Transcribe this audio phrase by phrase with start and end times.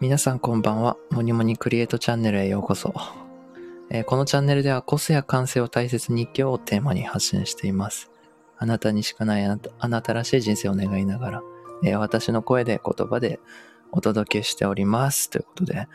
[0.00, 0.96] 皆さんこんばんは。
[1.10, 2.94] モニモニクリエイトチャンネルへようこそ。
[3.90, 8.10] えーこのチャンネルでは個性や感性を大切に生きようをテーマに発信しています。
[8.56, 11.42] あなたにしかないあなたあなたらしい人生を願いながら、
[11.84, 13.38] えー私の声で言葉で
[13.92, 15.28] お届けしております。
[15.28, 15.88] ということで、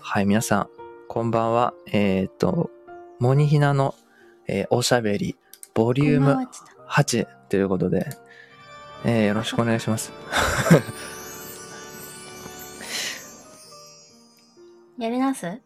[0.00, 0.68] はい、皆さん、
[1.08, 1.72] こんばんは。
[1.86, 2.70] えっ、と、
[3.20, 3.94] モニヒナの、
[4.48, 5.38] えーおしゃべり、
[5.72, 6.46] ボリューム
[6.90, 8.22] 8ということで、
[9.04, 10.12] えーよろしくお願いします。
[14.98, 15.46] やり直す？
[15.48, 15.60] ん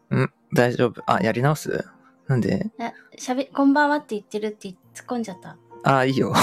[0.53, 1.03] 大丈夫。
[1.07, 1.85] あ、やり直す？
[2.27, 2.67] なんで？
[2.79, 5.57] え、しゃべ、こんばんはって言ってるって突っ込んじゃった？
[5.85, 6.35] あ、いいよ。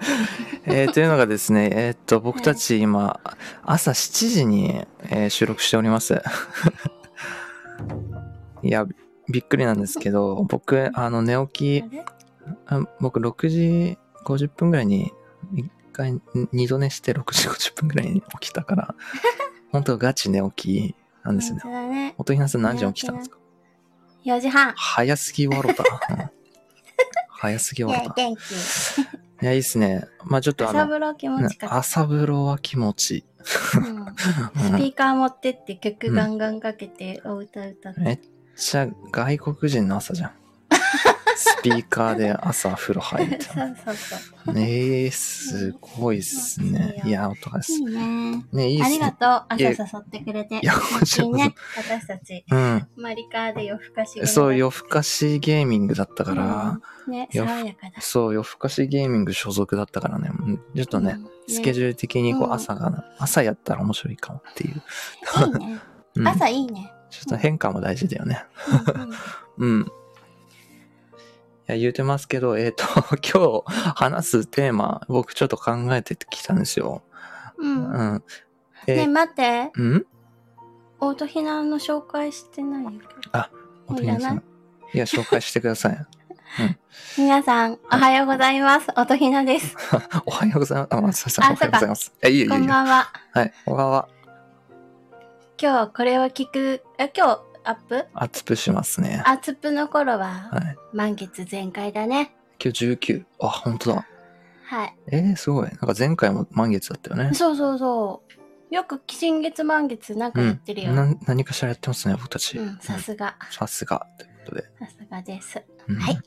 [0.66, 3.18] えーというのがですね、 えーっと、僕たち今、
[3.64, 6.20] 朝7時に、えー収録しております。
[8.62, 8.86] いや、
[9.30, 11.84] びっくりなんですけど、僕、あの、寝起き、
[13.00, 15.12] 僕6時50分ぐらいに、一
[15.98, 16.20] 回、
[16.52, 18.94] 二度寝して6時50分ぐらいに起きたから、
[19.72, 22.14] 本当ガチ寝起きなんですねだね。
[22.16, 23.38] 音ひなさん何時に起きたんですか
[24.24, 24.72] ？4時半。
[24.76, 25.82] 早すぎわろた。
[26.10, 26.30] うん
[27.30, 28.22] 早すぎいわろた。
[28.22, 28.40] や元気。
[29.42, 30.04] いや、いいっすね。
[30.24, 31.76] まあちょっとあの、朝風呂気持ちか。
[31.76, 33.24] 朝風呂は気持ちいい。
[33.76, 38.00] うんスピーカー持ってって曲ガンガンかけてお歌歌って。
[38.00, 38.20] めっ
[38.56, 40.32] ちゃ外国人の朝じゃん。
[41.38, 43.40] スピーカーで朝風呂入って。
[43.46, 44.54] そうそうそう。
[44.54, 47.00] ねえ、すごいっすね。
[47.04, 48.44] いや、音がすいいね。
[48.52, 48.96] ねいいっすね。
[49.04, 49.58] ありがとう。
[49.58, 50.58] いえ朝誘ってくれて。
[50.60, 52.88] いやもちろん最近ね、私たち、うん。
[52.96, 54.26] マリカーで夜更かし。
[54.26, 57.12] そう、夜更かしゲーミングだったから、うん。
[57.12, 58.00] ね、夜爽やかだ。
[58.00, 64.82] そう、夜更かしゲーミング所属だったからね、うんちょっとね、うんスケジュール的にこううん朝がな、朝やったら面白いかもっていう。
[65.46, 65.78] いいね。
[66.16, 66.92] うん、朝いいね。
[67.10, 68.44] ちょっと変化も大事だよね。
[68.68, 69.12] うんうん
[69.58, 69.92] うん。
[71.68, 72.84] いや、言うてますけど、えっ、と、
[73.22, 77.02] 今日話すテーマ、僕ちょっと考えてきたんですよ。
[77.58, 77.92] うん。
[77.92, 78.24] ねうん。
[78.86, 79.70] ええ、待って。
[79.74, 80.06] うん？
[81.00, 82.90] オート避難の紹介してないよ。
[83.86, 84.42] おとひなさん。
[84.94, 86.06] いや、紹介してください。
[87.18, 88.88] 皆さん、おはようございます。
[88.96, 89.76] 音ひなです。
[90.24, 90.94] おはようございます。
[90.94, 92.14] あ、松田さん、おあはようございます。
[92.22, 92.66] え、いいよいいこよいいよ。
[92.66, 93.12] んばんは。
[93.32, 94.08] はい、こんばんは。
[95.60, 98.06] 今日これを聞く、あ今日アップ？
[98.14, 99.22] アツプしますね。
[99.26, 100.76] アツプの頃ははい。
[100.96, 102.34] 満月全開だね。
[102.62, 103.24] 今日19。
[103.40, 104.06] あ、本当だ。
[104.64, 104.96] はい。
[105.08, 105.68] えー、すごい。
[105.68, 107.34] なんか前回も満月だったよね。
[107.34, 108.22] そうそうそ
[108.70, 108.74] う。
[108.74, 110.92] よく新月満月なんかやってるよ。
[110.92, 112.56] な何かしらやってますね、僕たち。
[112.58, 113.36] うん、さすが。
[113.50, 114.06] さすが。
[114.18, 114.62] ということで。
[114.78, 115.62] さすがです。
[115.88, 116.18] うんはい。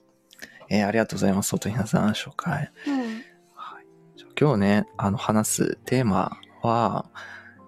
[0.70, 2.72] えーありがとうございます、おとひなさん、紹介。
[2.88, 2.98] うん。
[3.56, 3.86] はい、
[4.40, 7.10] 今日ね、あの、話すテーマは、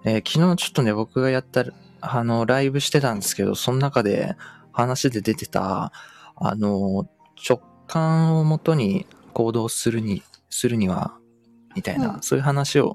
[0.04, 1.64] えー昨日ちょっとね、僕がやった、
[2.12, 4.36] あの、ライブしてたんですけど、その中で
[4.72, 5.92] 話で出てた、
[6.36, 7.08] あの、
[7.48, 11.16] 直感をもとに行動するに、するには、
[11.74, 12.94] みたいな、うんそういう話を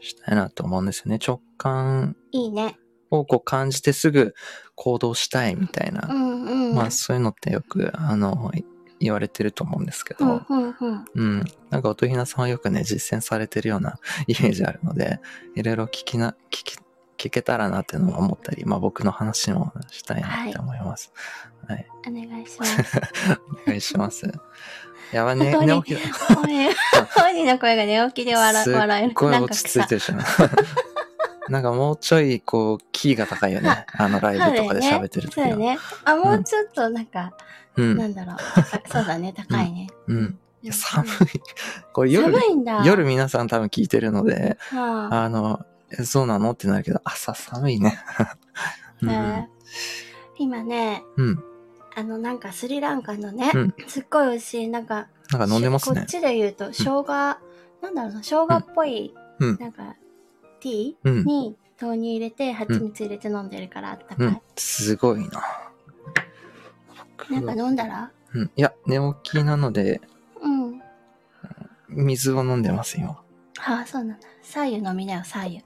[0.00, 1.18] したいなと思うんですよね。
[1.24, 2.76] 直感いいね。
[3.10, 4.34] をこう感じてすぐ
[4.74, 6.74] 行動したいみたいな、うんうん。
[6.74, 8.64] まあそういうのってよく、あの、い
[9.02, 11.04] 言われてると思うんですけど、うんうんうん。
[11.14, 11.44] うん。
[11.70, 13.98] なんか、音ひなさんはよくね、実践されてるような
[14.28, 15.18] イメージあるので、
[15.56, 16.76] いろいろ聞きな、聞き、
[17.18, 21.12] 聞けたらなっていうのも思ったり、まあ僕の話もしたいなって思います。
[21.68, 21.86] はい。
[22.08, 23.00] お願いします。
[23.64, 24.32] お願いします。
[25.12, 26.00] やばいね、寝起きだ。
[27.14, 29.14] 本人の声が寝起きで笑すっ笑える。
[29.14, 30.24] ごいなんか落ち着いてるしな。
[31.48, 33.84] なんかもうちょい、こう、キーが高いよね。
[33.92, 35.46] あの、ライブとかで喋ってる時は。
[35.48, 35.78] そうだね。
[36.04, 37.34] あ、もうちょっとなんか、
[37.76, 37.96] うん。
[37.96, 38.36] なんだろう。
[38.70, 39.88] 高そうだね、高いね。
[40.06, 40.38] うん。
[40.70, 41.08] 寒い。
[41.92, 42.34] これ夜。
[42.84, 45.60] 夜皆さん多分聞いてるので、はああの、
[45.98, 46.52] えそうなの？
[46.52, 47.98] ってなるけど、朝寒いね。
[49.02, 49.52] うんえー
[50.38, 51.44] 今ね、うん。
[51.94, 56.06] あの、なんかスリランカのね、うんすっごい美味しい、なんか、なんか飲んでますねこっ。
[56.06, 57.36] ちで言うと、生姜、な
[57.90, 59.94] んだろうな、生姜っぽい、うんなんか、
[60.60, 61.20] ティうん。
[61.20, 64.26] ーに豆乳入れて、蜂蜜入れて飲んでるからあったかい。
[64.26, 64.40] うん。
[64.56, 65.42] すごいな。
[67.18, 68.10] 僕なんか飲んだら？
[68.34, 68.50] うん。
[68.56, 70.00] いや、寝起きなので、
[70.40, 70.82] うん。
[71.88, 73.10] 水を飲んでます、今。
[73.10, 73.24] は
[73.58, 74.26] あ、そうなんだ。
[74.42, 75.64] 左右飲みなよ、左右。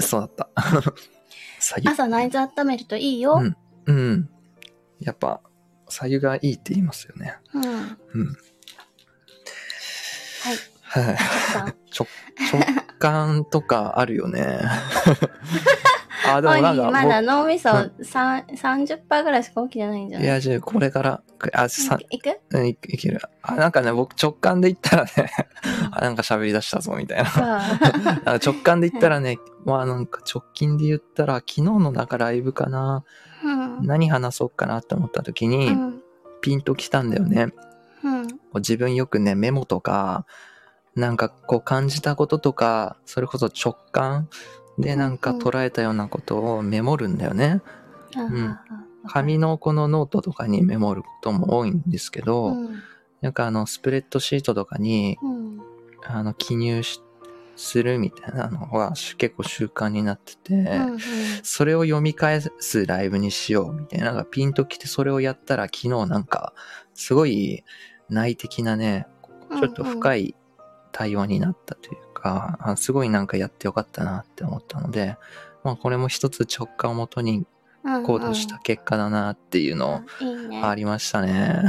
[0.00, 0.50] そうだった。
[1.84, 3.34] 朝内臓温めるといいよ。
[3.40, 3.56] うん
[3.86, 4.28] うん。
[5.00, 5.40] やっぱ、
[5.88, 7.38] 左右がいいって言いますよね。
[7.54, 7.62] うん。
[7.62, 7.96] はい。
[8.14, 8.36] うん。
[10.82, 11.16] はい。
[11.52, 11.66] さん
[11.98, 12.06] 直、
[12.52, 12.62] 直
[12.98, 14.60] 感とかあるよね。
[16.36, 17.70] あ、でもなんか、まだ僕脳みそ
[18.02, 20.28] 三30%ぐらいしか起きてないんじゃない？
[20.28, 21.22] いや、じゃあこれから、
[21.54, 22.38] あ、さ、いく？
[22.50, 23.20] うんいいける。
[23.42, 25.10] あ、なんかね、僕直感で言ったらね、
[25.90, 27.62] あ、なんか喋り出したぞ、みたいな。
[28.44, 33.04] 直感で言ったらね、まあなんか直近で言ったら、昨日のなんかライブかな、
[33.44, 33.86] うん。
[33.86, 36.00] 何話そうかなって思った時うに、ん。
[36.40, 37.48] ピンときたんだよね。
[37.48, 37.56] こ
[38.04, 38.22] うん。
[38.22, 40.24] う自分よくね、メモとか、
[40.96, 44.28] なんかこう感じたこととか、それこそ直感
[44.78, 47.60] でなんか捉えたようなことをメモるんだよね。
[48.16, 48.56] うん。
[49.06, 52.82] 紙のこのノートとかにメモることも多いんですけど、うん。
[53.20, 55.60] なんかあのスプレッドシートとかにうん。
[56.06, 57.02] あの記入し
[57.58, 60.98] するみたいなのが結構習慣になってて、うん
[61.42, 66.52] それを読み返すライブにしようみたいなのがピンときてそれをやったら昨日なんか
[66.94, 67.64] すごい
[68.08, 69.06] 内的なね、
[69.50, 70.34] ちょっと深い
[70.92, 75.16] 対話になったというか、あすごいなんかやってよかったなって思ったので、
[75.64, 77.46] まあこれも一つ直感をもとに
[77.84, 80.02] うん行動した結果だなっていうの
[80.62, 81.62] ありましたね。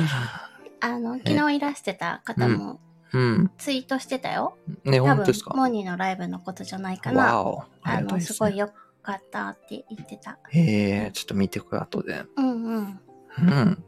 [0.80, 2.80] あの昨日いらしてた方も
[3.12, 3.50] うん。
[3.58, 5.52] ツイートしてたよ、ね、本当ですか？
[5.54, 7.30] モニのライブのことじゃないかな。
[7.82, 8.00] あ。
[8.02, 8.68] のすごい良
[9.02, 12.24] かったって言ってたへえ、ちょっと見てくる後で。
[12.36, 13.00] うんうん
[13.38, 13.84] うん。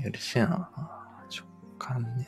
[0.00, 0.70] えー嬉しいな。
[1.30, 1.46] 直
[1.78, 2.26] 感ね。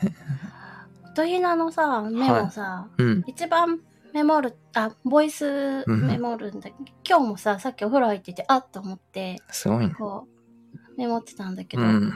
[1.16, 3.24] とひなのさメモさ、うん。
[3.26, 3.80] 一番
[4.12, 6.76] メモるあボイスメモるんだけど、
[7.08, 9.94] 今日もささっきお風呂入っててあっと思ってすごいね。
[9.94, 10.28] こ
[10.74, 12.12] うメモってたんだけど、うん。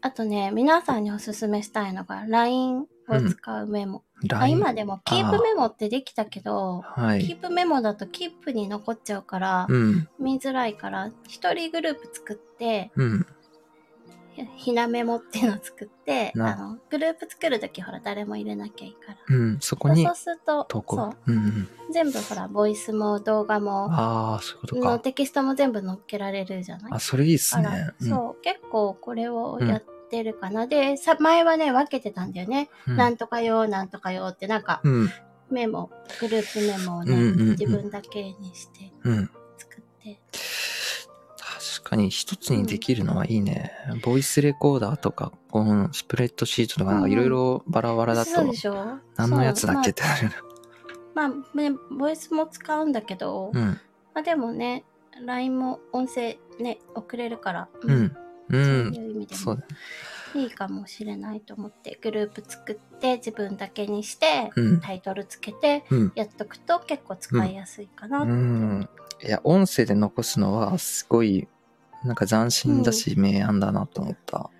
[0.00, 2.86] あとね皆さんにおすすめしたいのが LINE を
[3.28, 7.24] 使うメモ、あ今でもキープメモってできたけどはい。
[7.26, 10.08] キープメモだとキープに残っちゃうから、うん。
[10.18, 13.26] 見づらいから一人グループ作ってうん。
[14.56, 19.58] ひなメモっていうのを作ってなあのグループ作るときほら誰も入れなきゃいいからうん。
[19.60, 21.30] そこにそうするとう。
[21.30, 21.68] うんうん。
[21.92, 24.98] 全部ほらボイスも動画もああ、そういうことのか。
[25.00, 26.92] テキストも全部載っけられるじゃない？
[26.92, 27.92] あ、それいいっすね。
[28.00, 35.10] うんそう結構これをやってるかな、でさ前はね分けてたんだよね、うんなんとかよなんとかよってなんかうん。
[35.50, 35.90] メモ
[36.20, 39.30] グループメモをね、うんうんうん自分だけにしてうん。
[41.90, 43.72] かに一つにできるのはいいね。
[44.02, 48.98] ボイスレコーダーとか、このスプレッドシートとかいろいろバラバラだとそうで、しょ？
[49.16, 50.30] 何のやつだっけってなる。
[51.14, 53.80] まあ、まあね、ボイスも使うんだけど、うん。
[54.14, 54.84] まあでもね
[55.24, 58.04] LINE も音声ね送れるから、うん。
[58.04, 58.12] う。
[58.50, 58.60] そう
[58.90, 59.58] んいう意味でも。
[60.36, 64.80] いいかもしれないと思ってグループ作って自分だけにして、うん。
[64.80, 66.12] タイトルつけてうん。
[66.14, 68.88] やっとくと結構使いやすいかな、うん。
[69.24, 71.48] いや、音声で残すのはすごい、
[72.04, 74.50] なんか斬新だし、明暗だなと思った。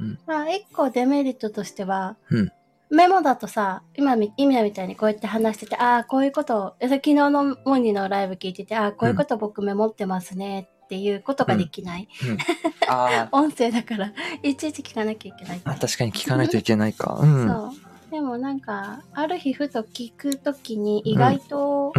[0.00, 2.52] うんまあ一個デメリットとしては、うん。
[2.90, 12.38] メモだとさ今み今みたいにこうやって話しててああこういうことをえ昨日のモニのライブ聞いててああこういうこと僕メモってますねっていうことができない、うん。
[12.88, 14.12] あ音声だから
[14.42, 15.60] いちいち聞かなきゃいけない。
[15.64, 17.18] あ、確かに聞かないといけないか。
[17.20, 17.48] うん。
[17.48, 18.10] そう。
[18.10, 21.92] でもなんかある日ふと聞くときに意外と、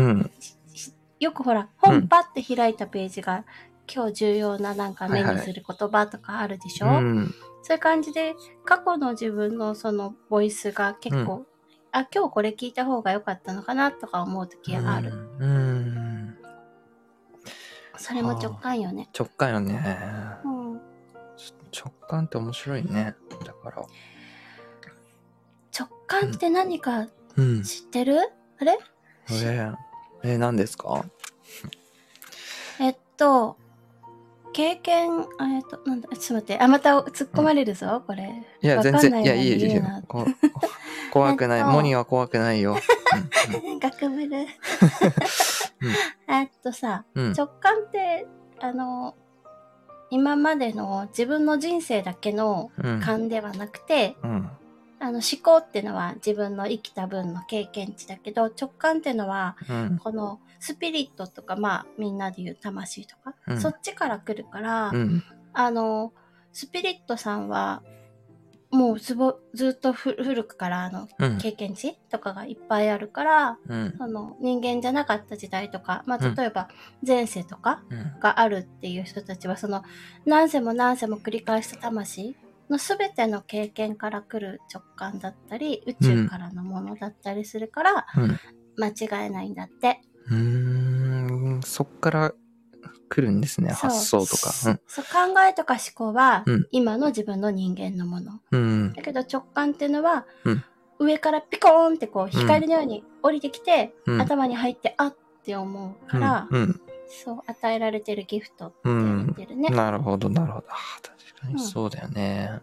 [1.19, 1.67] よくほらうん。
[1.77, 3.43] 本パって開いたページが、
[3.93, 7.33] 今日重要ななんか目はいはいにする言葉とかあるでしょ、うん。
[7.63, 11.45] そういう感じで過去の自分のそのボイスが結構、
[11.91, 16.37] あ今日これ聞いた方が良かったのかなとか思う時がある、うん。
[17.97, 19.97] それも直感よね直感よね。
[20.43, 20.81] うん
[21.77, 23.15] 直感って面白いね。
[23.45, 23.83] だから。
[25.77, 27.63] 直感って何かうん。
[27.63, 28.17] 知ってる、
[28.59, 28.79] あれ？
[29.29, 29.75] えー、
[30.23, 31.03] えー、何ですか？
[32.79, 33.57] えっと
[34.55, 39.83] 経験あえっとなんだちょっと待ってあまた突っ込まれるぞ、これいや、わ全然、いや、いいいよ、いいよ
[41.11, 41.59] 怖くない。
[41.59, 42.77] えっとモニは怖くないよ。
[43.81, 44.47] 学ぶる
[46.29, 47.03] えっとさ。
[47.13, 48.27] 直感って
[48.61, 49.15] あの
[50.09, 53.01] 今までの自分の人生だけのうん。
[53.01, 54.49] 勘ではなくて、うん。
[54.99, 59.97] あの思考っていうのは自分の生きた分の経験値だけど直感っていうのはうん。
[59.97, 65.23] このスピリットとかまあみんなで言う魂とか、うんそっちから来るから、うん。
[65.53, 66.13] あの
[66.53, 67.83] スピリットさんは
[68.71, 71.37] もうずぼずっとふ古くからあのうん。
[71.37, 73.95] 経験値とかがいっぱいあるから、うん。
[73.97, 76.69] その人間じゃなかった時代とか、まあ、うん例えば
[77.05, 78.19] 前世とかうん。
[78.19, 79.83] があるっていう人たちはその
[80.25, 82.35] 何世も何世も繰り返した魂
[82.69, 88.39] の全ての経験から来る直感だったり宇宙からのものだったりするからうん。
[88.77, 90.01] 間違えないんだって。
[90.27, 91.61] うーん。
[91.63, 92.33] そっから
[93.07, 93.71] 来るんですね。
[93.71, 94.51] 発想とか。
[94.51, 98.41] そう考えとか思考はうん今の自分の人間のもの。
[98.51, 98.61] うん。
[98.61, 98.93] うん。
[98.93, 100.63] だけど直感っていうのは、うん
[100.97, 104.21] 上からピコーンってこう光のように降りてきて、うん。
[104.21, 106.81] 頭に入ってあって思うから、うん。
[107.07, 109.69] そう与えられてるギフトって言ってるね。
[109.69, 110.67] なるほど、なるほど。
[110.67, 112.61] 確かにそうだよね。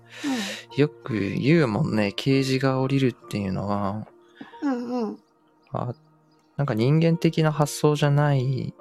[0.76, 2.12] うよく言うもんね。
[2.12, 4.06] ケージが降りるっていうのは、ん
[4.62, 5.18] うんうん
[5.72, 5.94] あ
[6.56, 8.74] なんか人間的な発想じゃない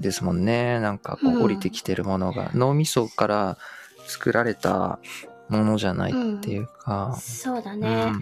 [0.00, 0.80] ですもんね。
[0.80, 3.58] なんかこうんう降りてきてるものが、脳みそから
[4.06, 4.98] 作られた
[5.48, 7.16] ものじゃないっていうか。
[7.20, 8.12] そうだうんね。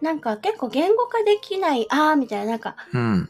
[0.00, 3.28] なんか結構言語化できない、あーみたいな、なんか、うん。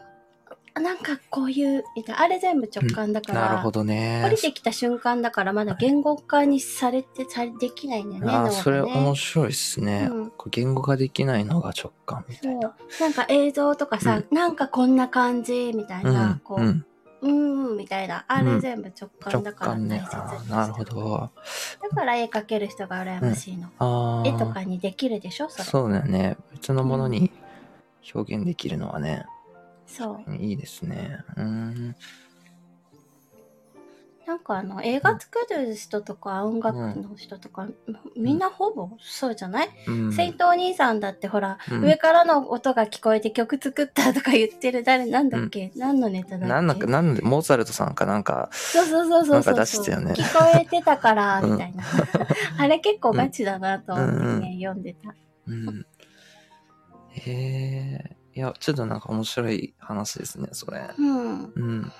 [0.80, 4.30] なんかこういう、みたいな、あれ全部直感だから、なるほどね降。
[4.30, 10.08] りてきた瞬間だからまだ言語化にされて、されできないんだよね、ああ、それね面白いですね。
[10.10, 12.48] うん言語化できないのが直感みたそ。
[12.48, 12.76] いうな。
[13.00, 16.38] なんか映像とかさ、なんかこんな感じ、みたいな、うん。
[16.38, 16.86] こう、うん。
[17.22, 18.24] うーん、みたいな。
[18.28, 19.72] あれ全部直感直だから。
[19.72, 21.30] 大切あにしてーなるほど。
[21.82, 23.68] だから絵描ける人が羨ましいの。
[23.78, 24.28] ああ。
[24.28, 25.64] 絵とかにできるでしょそれ。
[25.64, 26.36] そうだよね。
[26.52, 27.32] 別のものに
[28.14, 29.24] 表現できるのはね、
[29.86, 30.34] そう。
[30.36, 31.20] いいですね。
[31.36, 31.96] うん。
[34.26, 37.68] なんかあの、映画作る人とか音楽の人とか、
[38.16, 40.12] みんなほぼそうじゃない、うん。
[40.12, 46.46] セイントお兄さんだってほら、うん上からの音が聞こえて曲作ったとか言ってる誰なんだっけ、何のネタだっけ？
[46.48, 49.52] なんなんか、なんで、モーツァルトさんかなんか、そうそうそうそうそう。
[49.52, 51.84] なんか出してたよね聞こえてたから、うんみたいな。
[52.58, 55.14] あれ結構ガチだなと思ってね、うん読んでた。
[55.46, 55.86] うん。
[57.12, 58.16] へえ。
[58.36, 60.90] いや、ちょっとなんか面白い話ですね、それ。
[60.98, 61.44] うん。
[61.44, 61.92] うん。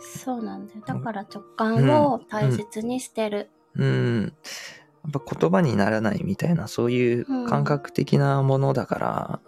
[0.00, 0.82] そうなんだよ。
[0.86, 3.50] だから直感を大切にしてる。
[3.74, 4.32] うん。
[5.02, 9.40] やっぱ言葉にならないみたいな、そういう感覚的なものだから、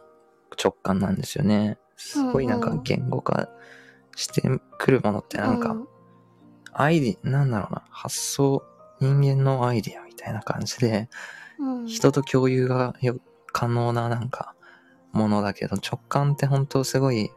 [0.62, 1.78] 直感なんですよね。
[1.96, 3.48] すごいなんか言語化
[4.16, 4.42] して
[4.78, 5.88] くるものってなんか、うん
[6.74, 8.62] アイディ、なんだろうな、発想、
[8.98, 11.10] 人間のアイディアみたいな感じで、
[11.58, 13.18] うん人と共有がよ
[13.52, 14.54] 可能ななんか、
[15.12, 17.30] ものだけど、直感って本当すごい、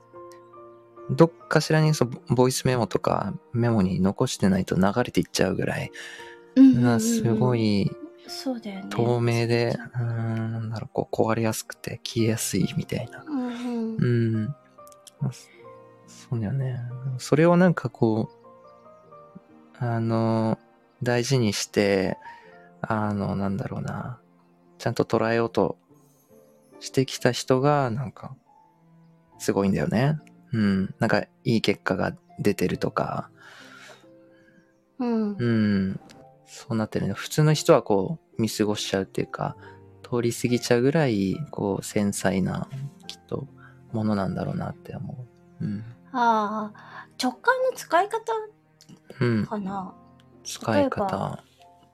[1.12, 5.92] どっかしらにそうボイスメモとかメモに残してないと流れていっちゃうぐらい、
[6.56, 7.92] うんすごい
[8.28, 8.88] そうだよね。
[8.90, 13.24] 透明で、うーん、なんだろう、こう壊れやすくて消えやすいみたいな。
[13.28, 14.56] うんうん
[16.08, 16.80] そうだよね。
[17.18, 20.58] それをなんかこう、あの、
[21.04, 22.18] 大事にして、
[22.82, 24.20] あの、なんだろうな、
[24.78, 25.78] ちゃんと捉えようと
[26.80, 28.36] してきた人が、なんか、
[29.40, 30.20] すごいんだよね。
[30.54, 30.96] うん。
[31.00, 33.30] なんか、いい結果が出てるとか、
[34.98, 36.00] うんうん。
[36.46, 37.14] そうなってるね。
[37.14, 39.58] 普通の人はこう、見過ごしちゃうっていうか、
[40.04, 42.68] 通り過ぎちゃうぐらい、こう、繊細な、
[43.08, 43.48] きっと、
[43.92, 45.28] ものなんだろうなって思
[45.60, 45.66] う。
[45.66, 45.84] うん。
[46.14, 48.20] ああ、直感の使い方
[49.20, 49.46] うん。
[49.46, 49.94] かな。
[50.44, 51.44] 使い方。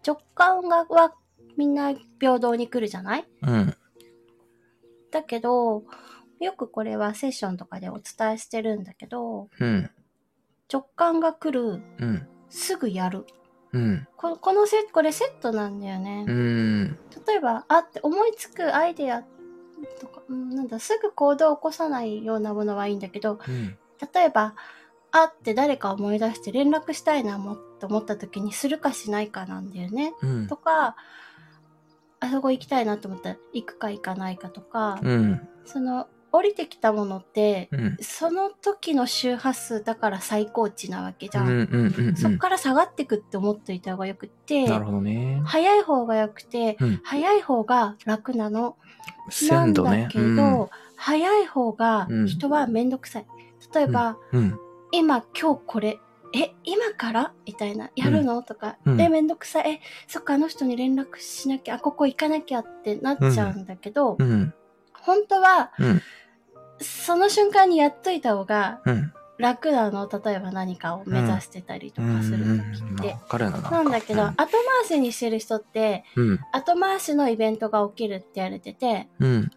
[0.06, 1.14] 直感がは
[1.58, 3.28] みんな平等に来るじゃない？
[3.44, 3.76] うん。
[5.12, 5.84] だけど、
[6.40, 9.90] よくこれはセッションとかでお伝えしてるんだけど、うん。
[10.72, 12.28] 直感が来る、うん。
[12.50, 13.26] すぐやる。
[13.74, 14.08] うん。
[14.18, 16.26] ここのセこれセットなんだよね。
[16.28, 17.00] うん。
[17.28, 19.24] 例えば、あって思いつくアイデア
[20.00, 23.78] とか、うん、なんだ、すぐ行動を起こさないようなものはいいんだけど、うん。
[24.14, 24.56] 例えば、
[25.12, 30.14] あって誰か思い出して連絡したいなもって思った時にするかしないかなんだよね。
[30.22, 30.56] うんと。
[30.56, 30.96] か、
[32.22, 35.48] あそこ行きたいなと思ったら行くか行かないかとか、うん。
[35.66, 37.98] その降りてきたものって、うん。
[38.00, 41.48] その時の周波数だから最高値なわけじゃん。
[41.48, 41.70] うん。
[41.72, 42.08] うん。
[42.10, 42.16] うん。
[42.16, 45.42] そっから下がってくって思っといた方がよくって、なるほどね。
[45.46, 47.02] 早い方がよくて、うん。
[47.04, 48.78] 早い方が楽なの。
[49.30, 49.90] 鮮度ね。
[49.90, 53.26] なんだけど、早い方がうん人はめんどくさい。
[53.74, 54.60] 例えば、うん。
[54.92, 56.00] 今今日これ、
[56.34, 57.34] え、今から？
[57.46, 64.54] みたいな、やるの、とか、うんえ、めんどくさい、え、そっか、あの人に連絡しなきゃ、あ、ここ行かなきゃってなっちゃうんだけど、うん。
[64.94, 66.02] 本当は、うん。
[66.80, 69.14] その瞬間にやっといた方がうん。
[69.38, 70.08] 楽なの？
[70.08, 73.18] 例えば何かを目指してたりとかする時って。
[73.40, 73.50] な。
[73.72, 74.52] なんだけど、後回
[74.88, 76.40] しにしてる人って、うん。
[76.52, 79.52] 後回しのイベントが起きるって言われてて、うん。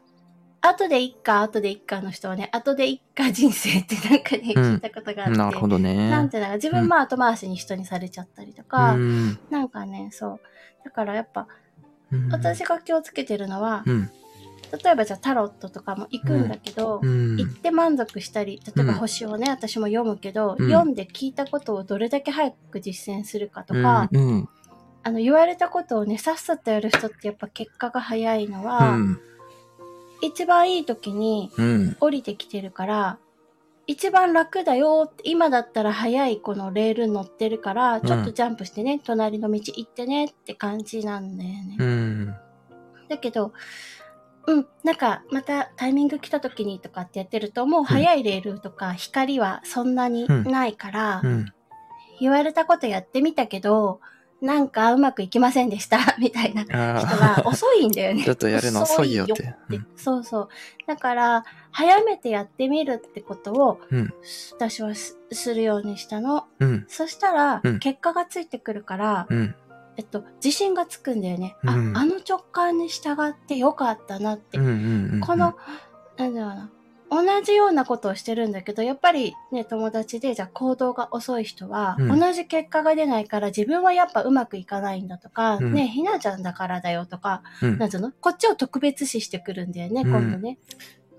[0.66, 5.37] 後でいっか、後でいっかの人はね、後でいっか人生ってなんかね、うん聞いたことがあって。
[5.37, 6.09] なるほどね。
[6.09, 9.38] なんていうのか自分も後回しに人にされちゃったりとか、うん。
[9.50, 10.40] なんかね、そう。
[10.85, 11.49] だからやっぱ、
[12.11, 14.11] うん私が気をつけてるのは、うん。
[14.83, 17.37] 例えばじゃあタロットとかも行くんだけど、うん。
[17.37, 24.09] 行って満足したり、例えばうん星をね、私も読むけど、うん読んで聞いたことをどれだけ早く実践するかとか。
[25.06, 29.18] あの、言われたことをね、さっさとやる人ってやっぱ結果が早いのは、うん。
[30.23, 31.97] 一番いい時にうん。
[32.00, 33.18] 降りてきてるから、
[33.87, 41.76] 一番楽だよって、今だったら早いこのレールに乗ってるから、ちょっとジャンプしてね、隣の道行ってねって感じなんだよね。
[41.78, 42.35] うん。
[43.09, 43.52] だけど、
[44.47, 51.47] うん、なんかまたタイミング来た時にとかってやってると、もう早いレールとか光はそんなにないから、うん。
[52.21, 54.00] 言われたことやってみたけど、
[54.44, 58.22] なんかうまくいきませんでした、 みたいな人あは遅いんだよね。
[58.24, 59.42] ちょっとやるの遅いよって遅
[59.96, 60.48] そうそう。
[60.86, 64.14] だから、早めてやってみるってことを、うん
[64.52, 66.44] 私はすするようにしたの。
[66.60, 66.84] うん。
[66.88, 69.54] そしたらうん、結果がついてくるから、うん。
[69.96, 71.56] えっと、自信がつくんだよね。
[71.62, 74.58] うんあ、あの直感に従ってよかったなって。
[74.58, 75.20] うんうんうん。
[75.20, 75.56] この、
[76.18, 76.70] なんだろうな。
[77.14, 88.12] 同じようなことをしてるんだけど、やっぱりね、友達で、じゃあ行動が遅い人は、うん同じ結果が出ないから自分はやっぱうまくいかないんだとか、うんね、ひなちゃんだからだよとか、うんなんつうの？
[88.12, 90.59] こっちを特別視してくるんだよね、うん今度ね。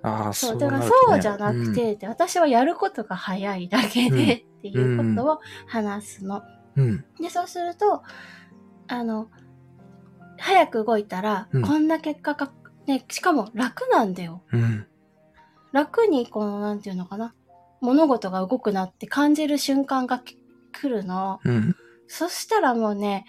[0.01, 6.41] ああ、そ、そううだからそうじゃなくて、で私はやることが早いだけで、うんっていうことを話すの。
[6.75, 7.05] うん。
[7.21, 8.01] で、そうすると、
[8.87, 9.29] あの、
[10.37, 12.51] 早く動いたら、うんこんな結果が、
[12.87, 14.41] ね、しかも楽なんだよ。
[14.51, 14.87] うん。
[15.75, 15.83] うん。
[15.83, 17.33] 楽に、この、なんていうのかな。
[17.81, 20.37] 物事が動くなって感じる瞬間がき
[20.71, 21.39] 来るの。
[21.43, 21.75] うん。
[22.07, 23.25] そしたらもうね、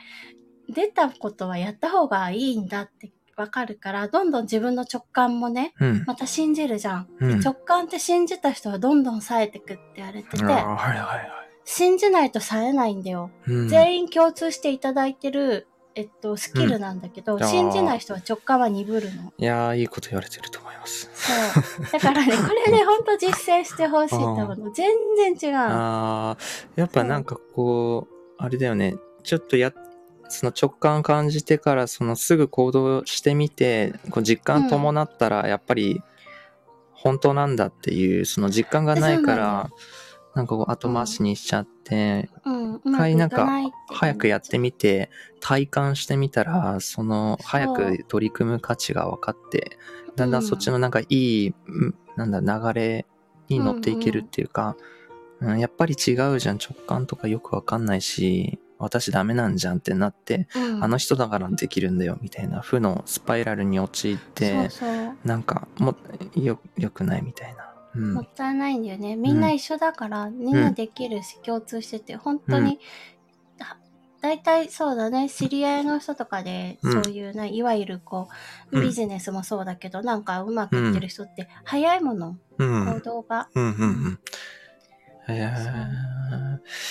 [0.69, 6.05] 出たことはやった方がいいんだってわかるから、どんどん自分の直感もね、うん。
[6.07, 7.09] また信じるじゃん。
[7.21, 11.31] うん直感って信じた人はどんどん冴えてくって言われてて、はいはいはい。
[11.65, 13.31] 信じないと冴えないんだよ。
[13.47, 19.33] うん全員共通していただいてる、えっと、スキルなんだけど、うん信じない人は直感は鈍るの。
[19.39, 21.11] いやー、いいこと言われてると思います。
[21.15, 21.33] そ
[21.81, 21.91] う。
[21.91, 24.71] だからね、 これね、ほんと実践してほしいと思うの。
[24.73, 25.61] 全然違うの。
[25.61, 26.37] ああ、
[26.77, 28.97] やっぱなんかこう、あれだよね。
[29.23, 29.73] ちょっとや、
[30.29, 36.03] その直感感じてから、そのすぐ行動してみて、こう実感伴ったら、やっぱり
[36.93, 40.06] 本当なんだっていう、その実感がないかそう
[40.37, 43.49] なんかこう後回しにしちゃって、うん、うまくい回なんか
[43.89, 49.79] 早くやってみて、体感してみたら、その早く取り組む価値が分かって、
[50.15, 53.07] だんだんそっちのなんかいい、うんなんだ、流れ
[53.49, 54.77] に乗っていけるっていうか、
[55.41, 55.59] うん。
[55.59, 60.85] やっぱり違うじゃん、直感とかよくわかんないし、私ダメなんじゃんってなって、うん。
[60.85, 64.71] あの人だからできるんだよ、みたいな負のスパイラルに陥って。
[65.25, 65.95] なんか、も、
[66.35, 67.66] よ、良くないみたいな。
[67.97, 69.17] うんもったいないんだよね。
[69.17, 72.79] みんな一緒だから、みんなできるし、共通してて、本当に、
[73.59, 73.77] は
[74.21, 78.29] 大体そうだね、知り合いの人とかで、うんそういうね、いわゆるこ
[78.73, 82.95] う、うんビジネスもそうだけど、なんかうまくいってる人って、早いもの、うん。
[82.95, 83.49] 行動が。
[83.55, 84.19] うん、うん、うん。
[85.29, 85.53] へ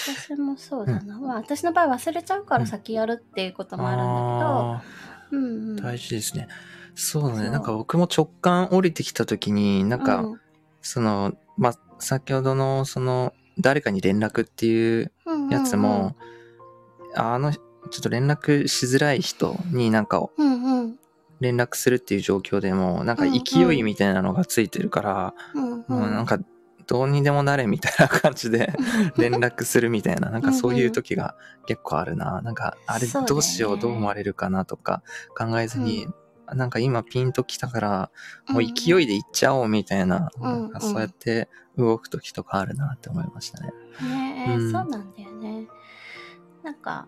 [0.06, 1.20] 私もそうだな。
[1.20, 4.82] まあ、私の場合忘れちゃうから先やるっていうこともあるんだ
[5.32, 5.76] けど、うんうん。
[5.76, 6.48] 大事ですね。
[6.96, 7.50] そうだね。
[7.50, 10.42] なんか僕も直感降りてきた時に、なんか、うん
[10.86, 15.12] その、まあ、先ほどの、その、誰かに連絡っていう
[15.50, 16.16] やつも、
[17.16, 17.60] あの、ちょ
[18.00, 20.30] っと連絡しづらい人になんか
[21.40, 25.34] 連絡するっていう状況でも、なんか勢いみたいなのがついてるから、
[25.88, 26.40] もうなんか、
[26.88, 28.72] どうにでもなれみたいな感じで
[29.18, 32.42] 連絡するみたいな、なんかそういう時が結構あるな。
[32.44, 35.02] なんか、あれどうしよう、どう思われるかなとか
[35.36, 36.08] 考えずに、
[36.54, 38.12] なんか今ピンときたから、
[38.48, 43.72] もう勢いで行っちゃおうみたいな、うんうんなそうやって動く時とかあるなって思いましたね。
[44.02, 45.68] ねえ、うんそうなんだよね。
[46.64, 47.08] なんか、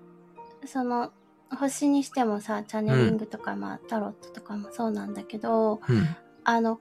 [0.65, 1.12] その、
[1.58, 6.08] 星にしてもさ、チャネリングとか、まあ、タロットとかもそうなんだけど、うん。
[6.43, 6.80] あの、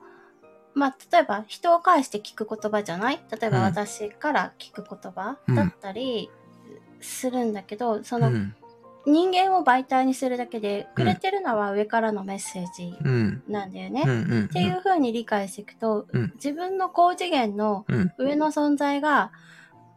[0.75, 3.21] まあ、例えば人を介して聞く言葉じゃない？
[3.31, 6.31] 例えばうん私から聞く言葉うんだったり
[7.01, 8.55] するんだけど、そうのん。
[9.07, 13.42] 人間を媒体にするだけで、うんくれてるのは上からのメッセージうん。
[13.49, 14.03] なんだよね。
[14.03, 18.12] っていう風に理解していくと、うん自分の高次元のうん。
[18.19, 19.31] 上の存在が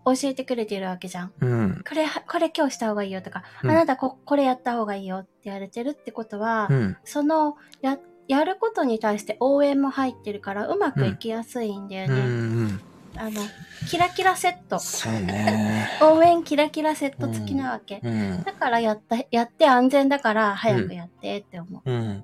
[0.06, 1.32] 教えてくれているわけじゃん。
[1.42, 1.84] うん。
[1.88, 6.98] これ、これ今日した方がいいよとか、うんあなたここれやった方がいいよって言われてるってことは、うん。
[7.04, 12.80] そのや、やることに対して応援も入ってるからうまくいきやすいんだよね。
[13.24, 13.28] ん。
[13.28, 13.42] あの、
[13.90, 14.80] キラキラセット。
[14.80, 15.90] そうね。
[16.02, 18.00] 応援キラキラセット付きなわけ。
[18.04, 18.44] うん。
[18.44, 21.92] だからやった、やって安全だから早くやってって思う。
[21.92, 22.24] うん。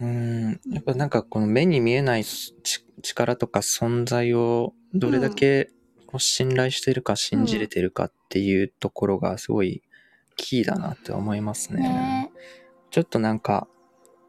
[0.00, 0.60] うん。
[0.70, 2.54] やっぱなんかこの目に見えないち
[3.02, 5.70] 力とか存在をどれだけ
[6.06, 9.82] こう信頼してるか信じれてるかっていうところがすごい
[10.36, 11.82] キーだなって思いますね。
[11.82, 12.30] ね
[12.90, 13.68] ちょっとなんか、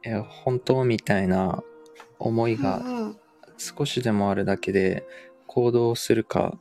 [0.03, 1.63] え本当みたいな
[2.19, 2.55] 思いえ。
[2.57, 2.81] が
[3.57, 5.05] 少しでもあるだけで
[5.51, 6.57] 行動するか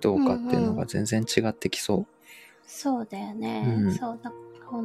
[0.00, 2.06] どうかっていうのが全然違ってきそ
[2.66, 3.64] そうだよね。
[3.66, 4.32] うんそうだ。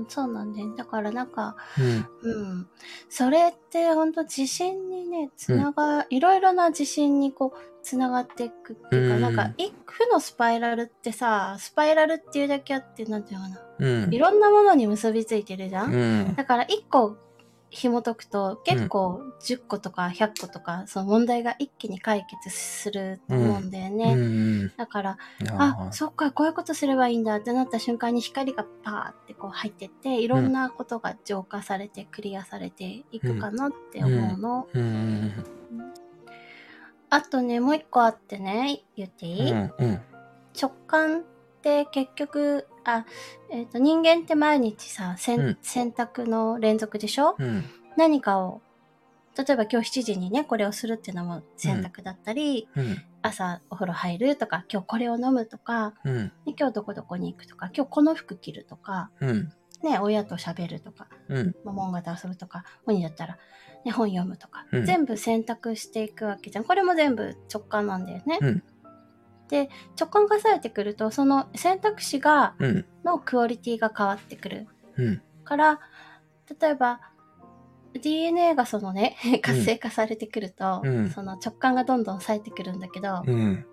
[0.09, 0.75] そうなんだよ。
[0.75, 1.81] だからなんか、う。
[1.81, 2.49] うん。
[2.49, 2.67] うん。
[3.09, 13.61] それって本当自信にね、つなが、いろいろな自信にこう、つながっていくっていうか、うんなんか、一負のスパイラルってさ、スパイラルっていうだけあって、なんていうのかな。
[13.79, 14.19] うんい。
[14.19, 16.35] ろんなものに結びついてるじゃん、うん。
[16.35, 17.15] だから一個
[17.69, 24.13] 紐解くと結構10個とか100個とか、その問題が一気に解決すると思うんだよね。
[24.13, 24.73] うん。
[24.77, 25.17] だから、
[25.57, 27.35] ああ、そっか、こういうことすればいいんだ。
[27.35, 34.67] ってなった瞬間に光がパーってこう入ってって、いろんなことが浄化されて、クリアされていくかなって思うの。
[34.73, 35.45] うん。
[37.09, 39.73] あとね、もう一個あってね、言っていい、うん。
[39.77, 40.01] うん。
[40.59, 41.23] 直感っ
[41.61, 43.05] て結局、あ、
[43.51, 47.63] えっ、と、人間って毎日さ、選うん選択の連続でしょ、うん。
[47.97, 48.61] 何かを、
[49.37, 52.97] 例えば今日7時にね、これをするっていうのも選択だったり、うん。
[53.21, 56.31] 朝お風呂入るとか、今日これを飲むとか、うん。
[56.45, 59.51] で今日どこどこに行くとか、今日この服着るとか、うん。
[59.83, 61.55] ね、親と喋るとか、うん。
[61.65, 63.37] まあ門外と遊ぶとか、鬼だったら、
[63.83, 66.63] ね、本読むとか、うん全部選択していくわけじゃん。
[66.63, 68.39] これも全部直感なんだよね。
[68.41, 68.63] うん
[69.49, 72.85] で、直感がされてくると、その選択肢が、うん。
[73.03, 75.21] のクオリティが変わってくるうん。
[75.43, 75.79] から、
[76.59, 76.99] 例えば、
[78.01, 83.65] DNA がそのね、活性化されてくると、うんその直感がどんどん冴えてくるんだけど、うん。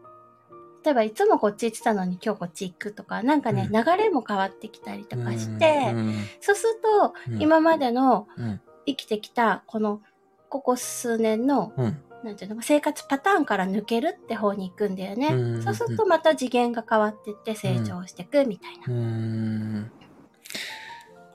[0.85, 8.61] 例えばいつもこっち行ってたのに今日こっち行くとか、なんかね、うん流れも変わってきたりとかして、うんそうすると、うん今までのうん。
[8.87, 10.03] 生きてきた、この、
[10.51, 12.03] ここ数年の、うん。
[12.25, 15.29] なんていうの、生活パターンから抜けるって方に行くんだよね。
[15.29, 18.85] うんそうするとまた次元が変わってって成長していくみたいな。
[18.89, 19.91] うーん。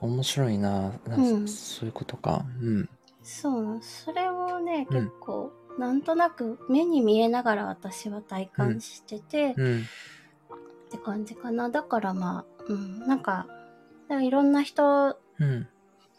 [0.00, 0.92] 面白いな。
[1.06, 2.44] なうんそういうことか。
[2.60, 2.88] うん。
[3.22, 9.82] そうそれをね、うん結構、なんとなく目に見えながら私は体感してて、うん。
[9.82, 9.84] っ
[10.90, 11.70] て感じかな。
[11.70, 13.46] だからまあ、うん、なんか、
[14.08, 15.68] いろんな人うん。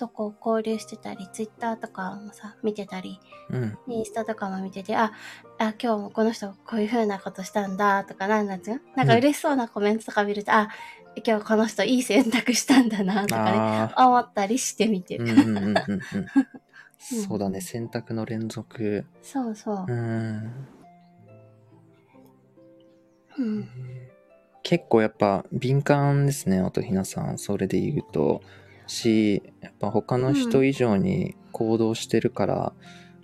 [0.02, 3.20] とこう交流してたり、ツイッターとかもさ、見てたり、
[3.52, 3.78] うん。
[3.88, 5.12] インスタとかも見てて、あ、
[5.60, 8.80] あ、今日もこの人こういう風なことしたんだとか、なんなんつうの？
[8.96, 10.70] なんか嬉しそうなコメントとか見ると、あ、
[11.26, 14.08] 今日この人いい選択したんだなとかね、ああ。
[14.08, 15.26] 思ったりしてみてる。
[15.26, 15.80] うんうんうんうんうん。
[17.28, 17.62] そうだね。
[17.62, 19.06] 選択の連続。
[19.22, 19.94] そうそうう。
[19.94, 20.68] ん。
[23.38, 23.70] うん。
[24.64, 27.38] 結構やっぱ敏感ですね、音ひなさん。
[27.38, 28.42] それで言うと。
[28.92, 32.74] し、やっぱ他の人以上に行動してるから、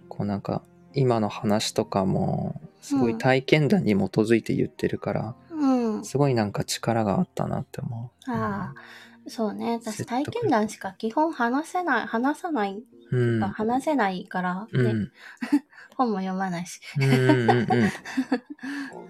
[0.08, 6.06] こうなんか、今の話とかも、すごい体験談に基づいて言ってるから、うん。
[6.06, 8.32] すごいなんか力があったなって思う。
[8.32, 9.80] ああ、そうね。
[9.84, 13.39] 私体験談しか基本話せない、話さない、うん。
[13.41, 15.12] か話せないから、ね、うん。
[15.98, 16.80] 本も読まないし。
[17.00, 17.68] うんうんうんうん。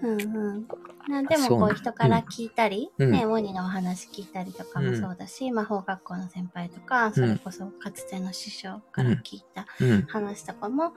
[0.02, 0.68] うんうん。
[1.08, 10.02] なでもこう人から聞いたり、うんね、モニのお話聞いたりとかもそうだし、魔法学校の先輩とか、それこそかつての師匠から聞いたうん。
[10.02, 10.92] 話とかも、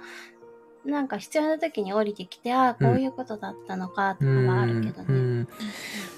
[0.86, 5.06] なんか必要な時に降りてきて、ああ、こういうことだったのかとかはあるけどね。
[5.10, 5.48] うん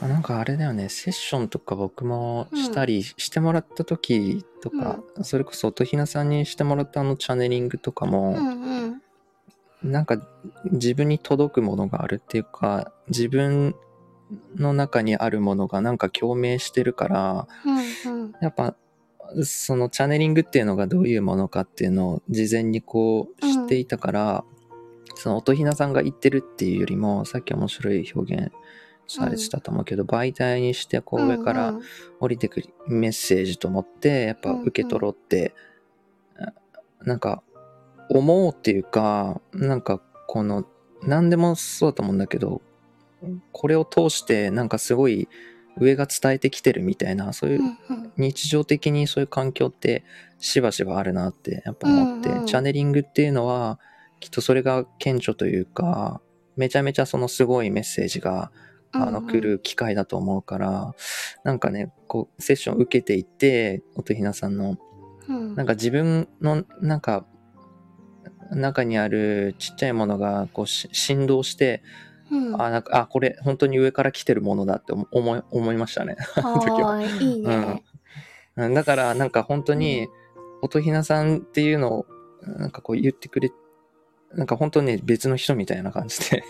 [0.02, 9.03] あなんかあれだよね、セッションとか僕もしたりしてもらった時とか、それこそ音ひなさんにしてもらったあのチャネリングとかも、うんうん。
[9.84, 10.18] なんか
[10.72, 13.76] 自分に届くものがあるっていうか、自分
[14.56, 17.48] の中にあるものがなんか共鳴してるから、
[18.06, 18.34] うんうん。
[18.42, 18.76] やっぱ
[19.44, 24.44] そのチャネリングっていうのがどういうものかっていうのを事前にこう知っていたから、
[25.16, 28.52] その音ひなさんが言ってるっていうよりもさっき面白い表現
[29.08, 31.84] されてたと思うけど、媒体にしてこう上からうんうん
[32.20, 35.54] 降りてくるメッセージと思ってやっぱ受け取ろうって、
[37.02, 37.44] なんか
[38.10, 40.66] 思うっていうかなんかこの
[41.04, 42.62] 何でもそうだと思うんだけど
[43.52, 45.28] これを通してなんかすごい
[45.78, 47.60] 上が伝えてきてるみたいなそういう
[48.18, 50.04] 日常的にそういう環境って
[50.40, 52.46] しばしばあるなってやっぱ思って、うんうん。
[52.46, 53.80] チャネリングっていうのは
[54.20, 56.22] きっとそれが顕著というか
[56.56, 58.52] めちゃめちゃそのすごいメッセージが
[58.92, 60.94] あの来る機会だと思うから、
[61.44, 64.78] なんかねこうセッション受けていって音ひなさんの。
[65.28, 65.56] うん。
[65.56, 67.26] なんか自分のなんか
[68.56, 71.84] 中にあるちっちゃいものがこうし振動して、
[72.32, 76.18] うんあなんかあこれ本当に上から来てるものだって思思い思いましたね。
[77.02, 77.84] い、 いいね。
[78.56, 80.08] うんだからなんか本当に
[80.62, 82.06] 音ひなさんっていうのを
[82.42, 83.52] なんかこう言ってくれ
[84.34, 86.44] なんか本当に別の人みたいな感じで、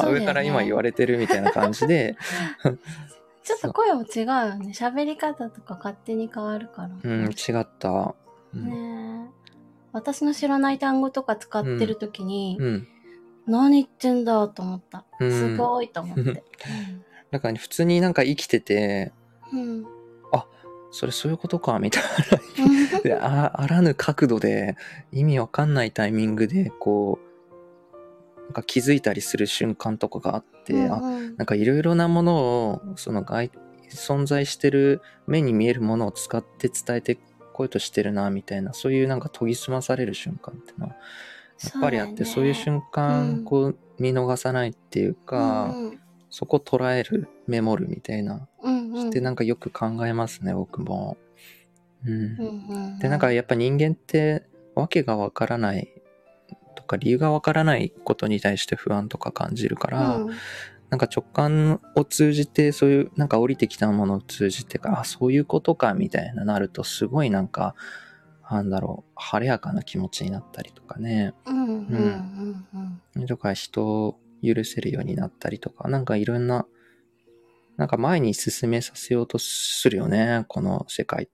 [0.00, 2.16] あ上から今言われれてるみたいな感じで、
[3.42, 4.72] ちょっと声も違うよね。
[4.72, 6.90] 喋り方とか勝手に変わるから。
[7.02, 8.14] うん、違った。
[8.54, 9.37] うんねえ
[9.98, 12.88] 私の知らない単語とか使ってる時に、うん。
[13.46, 15.04] 何言ってんだと思った。
[15.20, 16.44] うんすごいと思って。
[17.30, 19.12] だから、普通になんか生きてて、
[19.52, 19.98] うん。
[20.90, 22.02] それそういうことか、みたい
[22.92, 23.00] な。
[23.00, 24.76] でああらぬ角度で、
[25.12, 32.36] 意味わかんないタイミングで、こう、なんか気づいたりする瞬間とかがあって、あうんなんかいろいろなもの
[32.70, 33.50] を、その外、
[33.90, 37.18] 存在してる目に見えるものを使って伝えて
[37.58, 40.92] こういうとしてるな、みたいな、そういうなんか研ぎ澄まされる瞬間っていうのは、
[41.64, 43.44] やっぱりあって、そう,、いう瞬間、うん。
[43.44, 49.10] こう、見逃さないっていうか、うんそこ捉える、メモるみたいな、うんうん。
[49.10, 51.16] で、なんかよく考えますね、僕も。
[52.06, 52.12] うん。
[52.12, 52.98] うんうん。
[52.98, 54.44] で、なんかやっぱ人間って、
[54.74, 55.88] わけがわからない
[56.76, 60.34] とか、理由がわからないことに対して不安とか感じるから、うん
[60.90, 67.74] なんか直感を通じて、そういう、なんか降りてきたものを通じてか、あ、そういうことか、みたいななると、すごいなんか、
[68.50, 71.34] なんだろう、晴れやかな気持ちになったりとかね。
[71.46, 72.66] うんうんうん
[73.16, 76.66] うんとか人を許せるようになったりとか、なんかいろんな、
[77.76, 81.28] なんか前に進めさせようとするよね、この世界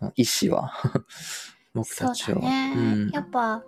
[0.00, 0.72] の意志は。
[1.72, 2.34] 僕そうたちを。
[2.34, 3.64] だね、うんやっぱ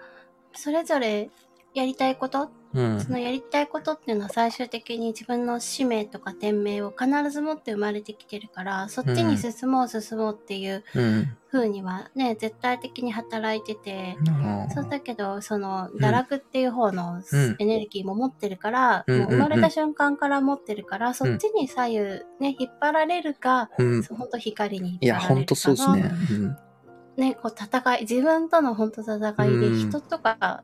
[0.55, 1.31] それぞれ
[1.73, 3.01] やりたいことうん。
[3.01, 11.37] そのやりたいことっていうのは最終的に自分の使命とか天命を必ず持って生まれてきてるからそっちに進もう進もうっていううん。
[11.53, 22.01] 風にはね絶対的に働いててうんそうだけどその堕落っていう方のうんエネルギーも持ってるから、うんもう生まれた瞬間から持ってるから、そっちに左右
[22.41, 24.03] ね引っ張られるか、うん。
[24.03, 26.57] 本当光にいや、引っ張られるかのほんとそうです
[27.19, 27.35] ね。
[27.35, 30.63] こう戦い、自分との本当戦いでうん人とか関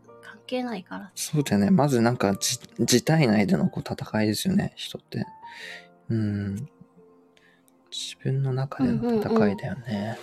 [0.48, 1.12] 係ないから。
[1.14, 1.70] そうだよね。
[1.70, 5.26] まずなんか自、自体内でのこう戦いですよね、人って。
[6.08, 6.68] うん。
[7.90, 10.18] 自分の中での戦いだよね。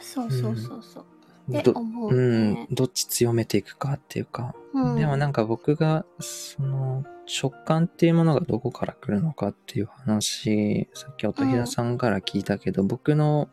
[0.00, 1.04] そうそうそうそう。
[1.50, 2.68] ってど思ううんね。。
[2.70, 4.54] どっち強めていくかっていうか。
[4.72, 13.48] うんでもなんか僕が、その、直感っていうものがどこから来るのかっていう話、さっき音平さんから聞いたけど、僕の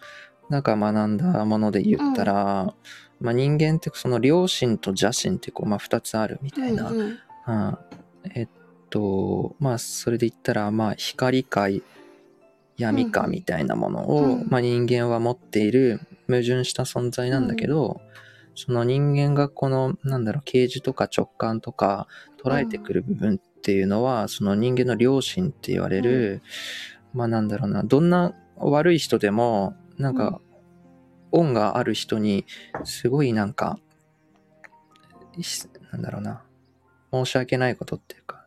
[0.50, 2.74] なんか学んだもので言ったら、
[3.21, 6.89] まあ人間ってその良心と邪心ってこう、まあ二つあるみたいな。
[6.89, 7.17] うんうん。
[7.47, 7.77] うん
[8.36, 8.47] えっ
[8.89, 11.67] と、まあそれで言ったら、まあ光か
[12.77, 14.47] 闇かみたいなものを、うん。
[14.49, 18.01] まあ人間は持っている矛盾した存在なんだけど、
[18.55, 22.07] その人間がこの、なんだろう、啓示とか直感とか
[22.43, 26.41] 捉えてくる部分っていうのは、その人間の良心って言われる、
[27.13, 30.41] まあなんだろうな、どんな悪い人でも、なんか、
[31.32, 32.46] 恩がある人に、
[32.84, 33.80] すごいなんか、
[35.41, 36.44] しなんだろうな、
[37.12, 38.46] 申し訳ないことっていうか、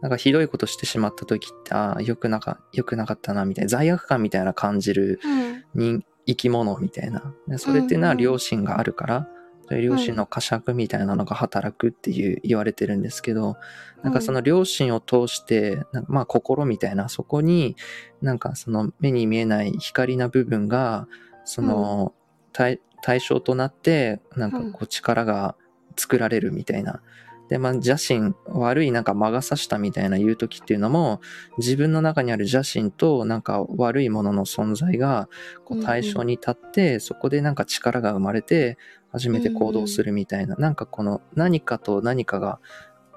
[0.00, 5.64] なんかひどいことしてしまった時って、ああ、よくなか、よくなかったな、みたいな、罪悪感みたいな感じるうん。
[5.74, 7.34] 人生き物みたいな。
[7.48, 8.24] でそれっていうのはうんうん。
[8.24, 9.28] 良心があるから、
[9.68, 13.56] そういう良心の呵責みたいなのが働くっていう言われてるんですけど、
[14.02, 17.76] なんかその良心を通して、まあ心みたいな、そこに
[18.20, 21.08] なんかその目に見えない光な部分が、
[21.44, 22.14] その
[22.52, 25.56] 対対象となって、なんかこう力が
[25.96, 27.02] 作られるみたいな。
[27.48, 31.20] で、まあ邪心、悪いなんか魔が差したみたいな言う時っていうのも、
[31.58, 35.28] 自分の中にある邪心となんか悪いものの存在が
[35.66, 38.78] こう対象に立って、そこでなんか力が生まれて、
[39.12, 42.58] 初めて行動するみたいな、なんかこの何かと何かが、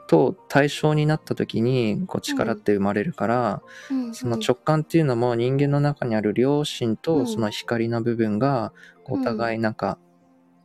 [0.08, 4.14] と対象になった時にこう力って生まれるから、うん。
[4.14, 6.98] その直感っていうのも人間の中にある良心うん。
[6.98, 8.74] とその光の部分が
[9.06, 9.98] お互いなんか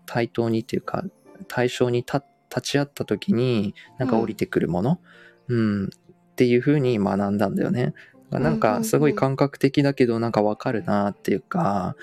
[0.07, 1.05] 対等にっていうか
[1.49, 5.01] 対象に立立ち会った時になんか降りてくるもの、
[5.49, 5.85] うん。
[5.87, 7.95] っていう風に学んだんだよね。
[8.31, 11.97] なんかすごい感覚的だけどなんかわかるなっていうか、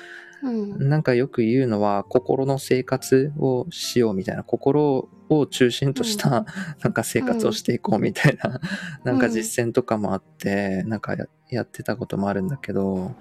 [0.44, 0.90] うん。
[0.90, 6.46] なんかよく言うのは心の生活をしようみたいな心を中心とした
[6.82, 8.60] なんか生活をしていこうみたいな
[9.04, 13.16] なんか実践とかもあってなんかややってたこともあるんだけど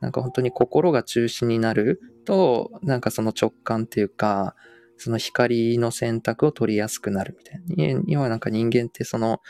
[0.00, 4.54] なんか本当に心が中心になるとなんかその直感っていうか
[4.96, 8.02] その光の選択を取りやすくなるみたいな。
[8.06, 9.40] 今なんか人間ってその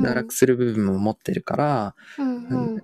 [0.00, 2.76] 堕落する部分も持ってるから、うんうん。
[2.76, 2.82] よ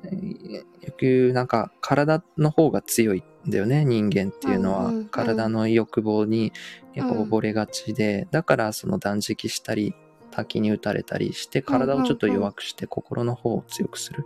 [0.98, 6.52] くなんか体の方が強いんだよね人間っていうのは、うんうんうん体の欲望に
[6.94, 9.94] やっぱ溺れがちで、だからその断食したり
[10.30, 14.24] 滝に打たれたりして体をちょっと弱くして心の方を強くする。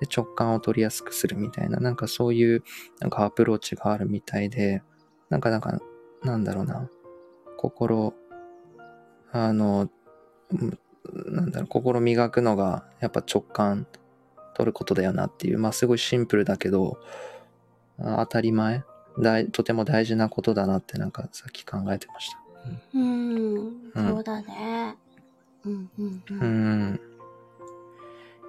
[0.00, 1.78] で直感を取りやすくするみたいな。
[1.78, 2.64] なんかそういう
[3.00, 4.82] なんかアプローチがあるみたいで。
[5.30, 5.80] なんかなんか
[6.22, 6.88] なんだろうな。
[7.56, 8.12] 心
[9.32, 9.88] あの
[10.50, 10.78] うん
[11.12, 13.86] なんだろう心磨くのがやっぱ直感
[14.54, 16.98] 取ることだよなっていうまあすごいシンプルだけど
[17.98, 18.84] あ当たり前
[19.18, 22.38] 大とても大事なことだなってなんかさっき考えてました。
[22.94, 23.92] うん。
[23.94, 24.96] そうだね。
[25.64, 27.00] うんうんううんん。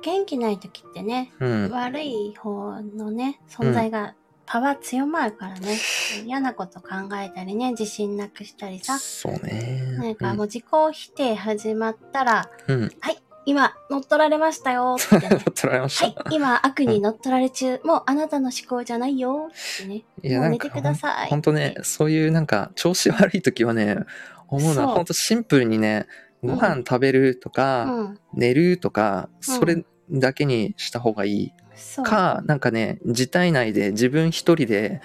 [0.01, 1.71] 元気ない時ってねうん。
[1.71, 4.15] 悪い方のね存在が
[4.45, 5.77] パワー強まるからね、
[6.25, 8.99] 嫌なこと考えたりね自信なくしたりさ。
[8.99, 9.97] そうね。
[9.97, 14.97] なんかもう自己否定始まったら、うん、うん、はい今乗っ取られましたよ。
[14.99, 15.29] ってね。
[15.53, 17.79] 取られましはた、い今悪に乗っ取られ中。
[17.83, 19.49] もうあなたの思考じゃないよ。
[19.51, 21.29] ってねいや寝てください。
[21.29, 23.97] ほんとねそういうなんか調子悪い時はね
[24.47, 26.07] 思うのはほんとシンプルにね
[26.43, 28.19] ご飯食べるとか、うん。
[28.33, 31.53] 寝るとかそれだけにした方がいい、
[32.03, 35.01] か、なんかね、自体内で自分一人で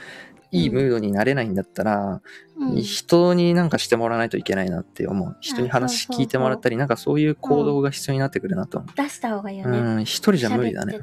[0.51, 2.21] いいムードになれないんだったら、
[2.57, 5.37] うん人になんかしてもらわないといけないなって思う。
[5.41, 9.71] 人に話聞いてもらったり、なんかそういう行動が必要になってくるなと思出した方がいいよう。
[9.71, 9.79] ね。
[9.79, 11.01] うん、一人じゃ無理だね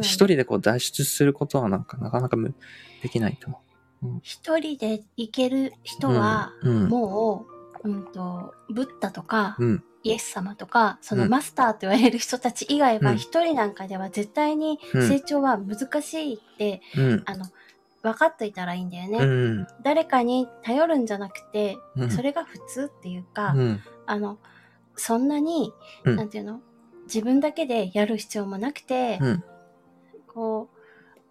[0.00, 2.54] 一人でこう脱出することはなんかなかなかむ
[3.02, 3.58] できないと思
[4.22, 6.70] 一人で行ける人は、う。
[6.70, 6.88] うん。
[6.88, 7.46] も
[7.82, 9.84] う、うんと、ブッダとか、うん。
[10.08, 17.22] イエス様とか、そのうんマスターと言われる人たち以外は、うん一人なんかでは絶対にうん成長は難しいって、うん。
[17.26, 17.46] あの、
[18.02, 19.18] 分かっといたらいいんだよね。
[19.18, 19.66] うん。
[19.82, 22.10] 誰かに頼るんじゃなくて、うん。
[22.10, 23.80] それが普通っていうか、うん。
[24.06, 24.38] あの、
[24.96, 25.72] そんなに、
[26.04, 26.60] うんなんていうの？
[27.04, 29.44] 自分だけでやる必要もなくて、うん。
[30.26, 30.78] こう、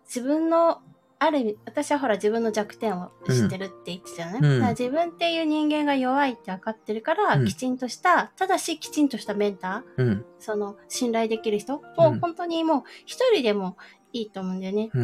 [0.06, 0.82] 自分の、
[1.20, 4.40] ある意味、私はほら自分の弱点を知ってるって言ってたよね。
[4.42, 10.26] うんだから自分っていう人間が弱いって分かってるから、うんきちんとした、ただしきちんとしたメンター、うん。
[10.40, 13.78] その、信頼できる人を、うん本当にもう一人でも
[14.14, 14.90] いいと思うんだよね。
[14.94, 15.04] う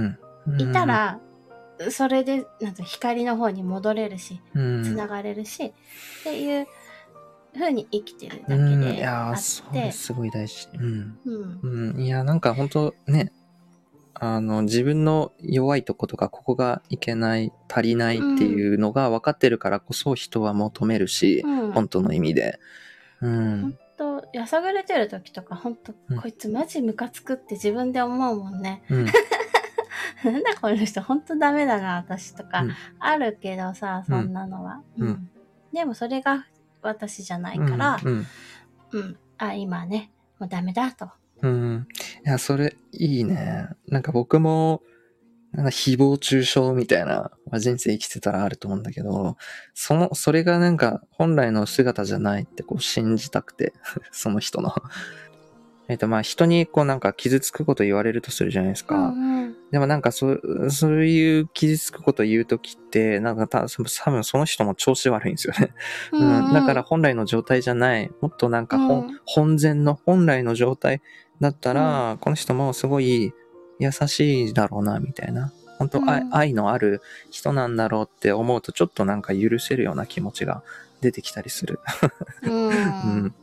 [0.51, 0.61] ん。
[0.61, 1.19] いた、ら、
[1.89, 4.83] それで、なんと光の方に戻れるし、うん。
[4.83, 5.73] つながれるし、っ
[6.23, 6.67] ていう
[7.53, 10.67] 風に生きてるだけであっそてれ、すごい大事。
[10.75, 11.17] うん。
[11.25, 11.59] うん。
[11.63, 11.99] うん。
[11.99, 13.31] いや、なんか本当ね、
[14.15, 21.71] あの、自分の弱いとことか、ここがいけない、足りないっていうのが分かってるからこそ人は求めるし、うん。
[21.71, 22.59] 本当の意味で。
[23.21, 23.77] うん本。
[23.97, 28.83] 当やさぐれてる時とか、本当、うんこいつマジムカつくって自分で思うもんね。
[28.89, 29.05] うん。
[30.23, 34.81] なんだこの人、本当ダメだな、私とか、うんあるけどさ、そんなのは。
[34.97, 35.29] うん
[35.73, 36.45] でもそれが
[36.83, 38.25] 私じゃないから、うん。
[38.91, 41.09] うん、あ、今ね、もうダメだと。
[41.41, 41.87] うん。
[42.25, 43.67] いや、それ、いいね。
[43.87, 44.81] なんか僕も、
[45.51, 49.35] なんか誹謗中傷みたいな、まあ人生生きてたらあると思うんだけど、
[49.73, 53.73] その、それがなんか本来の姿じゃないってこう信じたくて、
[54.11, 54.73] その人の。
[55.89, 58.95] えっと、まあ人にこうなんか傷つくこと言われるとするじゃないですか。
[58.95, 59.55] うんうん。
[59.71, 65.73] でもなんかそう、そういう傷つくこと言うときって、なんかた多分その人も調子悪いんですよね。
[66.11, 69.19] うん、だから本来の状態じゃない、もっとなんか本,、うん。
[69.25, 71.01] 本然の本来の状態
[71.41, 73.33] だったら、この人もすごい
[73.79, 75.51] 優しいだろうな、みたいな。
[75.79, 76.35] 本当、愛うん。
[76.35, 80.63] 愛のある人なんだろうって思うと、ちょっとなんか許せるような気持ちが
[81.01, 81.79] 出てきたりする。
[82.43, 82.67] うん。
[82.71, 82.71] う
[83.27, 83.35] ん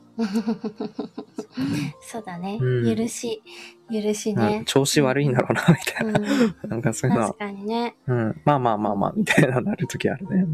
[2.01, 3.43] そうだね、うん許し、
[3.91, 4.63] 許しうんね。
[4.67, 6.21] 調子悪いんだろうな、みたいな。
[6.65, 7.97] うん、なんかそういうのは確、かにね。
[8.07, 10.47] うん、まあまあまあまあ、みたいななるときあるね。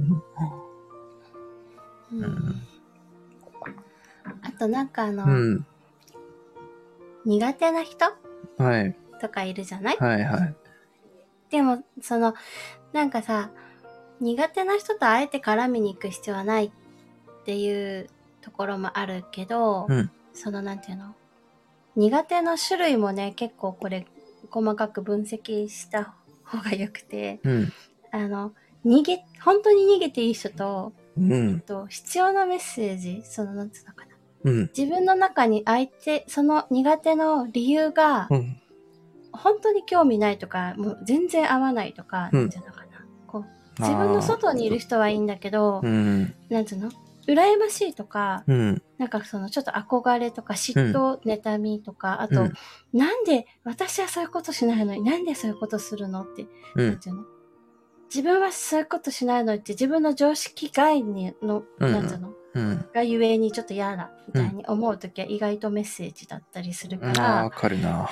[2.12, 2.62] うんうん
[4.42, 5.66] あとなんかあの、うん。
[7.24, 8.05] 苦手な人
[8.59, 8.96] はい。
[9.20, 9.96] とかいるじゃない？
[9.98, 10.55] はいはい。
[11.50, 12.35] でも、その、
[12.92, 13.50] なんかさ、
[14.20, 16.70] 苦手な人とあえて絡みに行く必要はないっ
[17.44, 18.09] ていう
[18.47, 21.15] ところもあるけど、うんそのなんていうの？
[21.97, 24.07] 苦手な種類もね、結構これ
[24.51, 27.73] 細かく分析した方がよくて、うん。
[28.13, 28.53] あの、
[28.85, 31.61] 逃げ、本当に逃げていい人と、うん。
[31.61, 34.13] と必要なメッセージ、そのなんていうのかな。
[34.45, 34.71] うん。
[34.77, 38.61] 自分の中に相手、その苦手の理由が、うん。
[39.33, 42.87] 本当に興味ないとか、もう全然合わないとか、うんなんていうのかな。
[43.27, 46.35] こう、自分の外にいる人はいいんだけど、うん。
[46.51, 46.91] なんていうの？
[47.27, 48.83] 羨ましいとか、うん。
[48.99, 52.53] なんかそのちょっと憧れとか嫉妬、妬みとか、あと、うん
[52.93, 56.89] なんで私はそういうことしないのになんでそういうことするのって、うん。
[56.89, 57.25] なんていうの？
[58.09, 62.33] 自分はそういうことしないのにって自分の常識外にの、うんなんていうの？
[62.55, 62.89] うん。
[62.95, 67.51] がゆえにちょっと嫌だみたいに思うときは意外とメッセージだったりするから。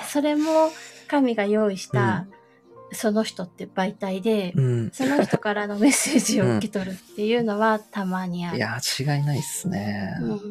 [0.03, 0.69] それも
[1.07, 2.27] 神が用意した、
[2.95, 4.91] その人って媒体で、うん。
[4.91, 8.57] その人からのメッセージを受け取るっていうのはたまにある。
[8.57, 10.17] いや、違いないっすね。
[10.21, 10.41] うん、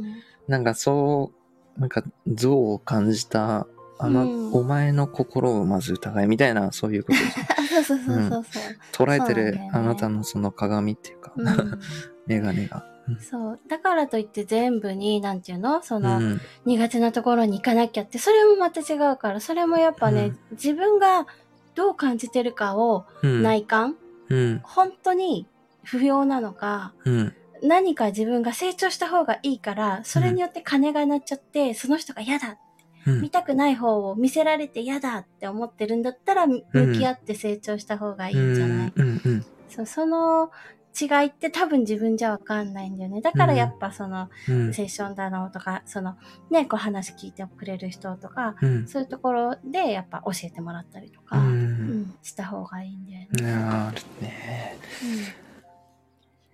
[0.47, 1.33] なんかそ
[1.77, 3.67] う、なんか像を感じた、
[3.99, 7.19] あの、うんお前の心をまず疑いみたいな、そういうこと
[7.75, 9.07] そうそうそうそうそう。
[9.07, 11.81] 捉えてるねあなたのその鏡っていうか、うん
[12.27, 12.87] メガネが。
[13.21, 13.61] そう。
[13.69, 15.83] だからといって全部に、なんていうの？
[15.83, 16.41] その、うん。
[16.65, 21.27] 苦手なところに行かなきゃって、それもまた違うから、それもやっぱね、うん自分が
[21.75, 23.43] どう感じてるかをうん。
[23.43, 23.97] 内観、
[24.31, 24.61] うん。
[24.63, 25.47] 本当に
[25.83, 27.35] 不要なのか、うん。
[27.63, 36.63] 何か自分が成長した方がいいから、それによって金が鳴っちゃって、その人が嫌だ、うん見たくない方を見せられて嫌だって思ってるんだったら、向
[36.95, 39.07] き合って成長した方がいいんじゃない、うん。
[39.07, 39.47] うん。
[39.69, 40.51] そうその
[40.99, 43.21] 違いって多分自分じゃわかんないんだよね。
[43.21, 44.73] だからやっぱその、うん。
[44.75, 46.17] セッションだのとか、その、
[46.51, 48.89] ね、こう話聞いてくれる人とか、うん。
[48.89, 52.15] そういうところでやっぱ教えてもらったりとか、ううんん。
[52.23, 53.53] した方がいいんだよね。
[53.53, 54.79] なるね。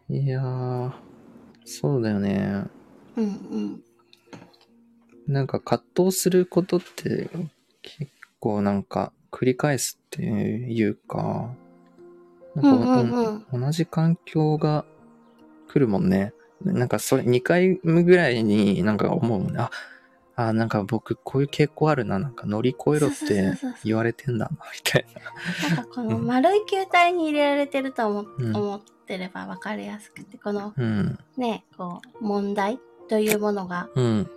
[0.09, 0.93] いやー、
[1.64, 2.64] そうだよね。
[3.16, 3.80] うん、うん、
[5.26, 7.30] なんか葛藤することって
[7.82, 8.11] 結
[8.41, 11.55] 構なんか繰り返すっていうか、
[12.55, 14.84] なんか、うんうんお同じ環境が
[15.68, 16.32] 来るもんね。
[16.64, 19.59] なんかそれ2回ぐらいになんか思うもんね。
[19.59, 19.70] あ、
[20.36, 22.18] あなんか僕こういう傾向あるな。
[22.18, 25.76] なんか乗り越えろって言われてんだな、みたいな。
[25.76, 31.18] なんかこの丸い球体に入れられてると思,、うん思ってれば分かりやすくて、このうん。
[31.36, 32.78] ね、こう、問題
[33.09, 34.30] というものが、うん。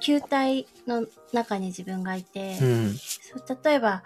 [0.00, 2.94] 球体の中に自分がいて、うん。
[3.64, 4.02] 例えば、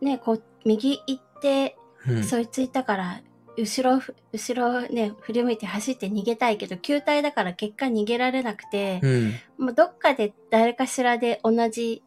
[0.00, 1.76] ね、こう、右行って、
[2.08, 2.24] うん。
[2.24, 3.20] そいついたから、
[3.56, 9.34] 後ろふ、後ろね、振り向いて走って逃げたいけど、球体だから結果逃げられなくて、うん。
[9.58, 12.02] もうどっかで誰かしらで同じ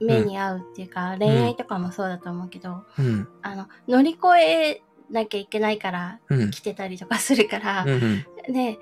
[0.00, 3.28] 目に遭うっていうか、恋愛とかもそうだと思うけど、うん。
[3.42, 6.50] あの、乗り越えなきゃいけないからうん。
[6.50, 8.24] 来てたりとかするから、うん。
[8.52, 8.78] で、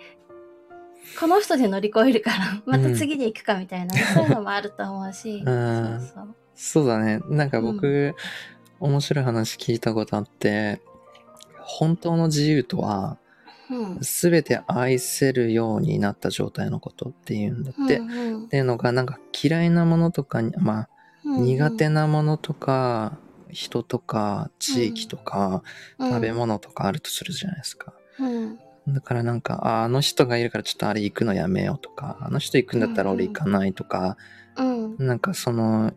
[1.18, 6.34] この人で乗り越えるから、 また次で行くかみたいな、そういうのもあると思うし、 そう。
[6.54, 7.20] そうだね。
[7.28, 8.14] なんか僕、
[8.82, 10.80] 面白い話聞いたことあって、
[11.60, 13.16] 本当の自由とは、
[13.70, 14.04] うん。
[14.04, 17.98] すべて愛せるようになった状態のことっていうんだって。
[17.98, 20.88] っうんうんていうのが、なんか嫌いなものとかに、まあ、
[21.24, 23.16] うん苦手なものとか、
[23.50, 25.62] 人とか、地域とか、
[26.00, 27.94] 食べ物とかあるとするじゃないですか。
[28.18, 28.58] うん
[28.88, 34.16] だからなんか、ああの人がいるからちょっとあれ行くのやめようとか、あの人行くんだったら俺行かないとか、
[34.56, 35.92] うんなんかその、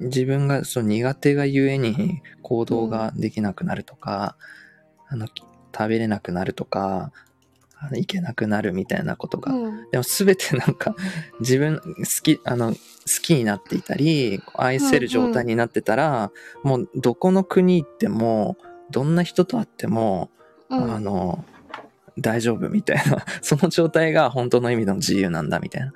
[0.00, 4.36] 自分がその苦手がゆえに行動ができなくなるとか、
[5.08, 7.12] あの、食べれなくなるとか、
[7.82, 9.52] あの行けなくなるみたいなことが。
[9.52, 9.90] うん。
[9.90, 10.94] でも全てなんか
[11.40, 11.82] 自分好
[12.22, 12.78] き、あの、好
[13.22, 16.30] きになっていたり、愛せる状態になってたら、
[16.62, 18.56] もうどこの国行っても、
[18.90, 20.30] どんな人と会っても、
[20.68, 20.94] うん。
[20.94, 21.44] あの、
[22.18, 25.92] 大丈夫みたいな、 その状態が本当の意味の自由なんだみたいな。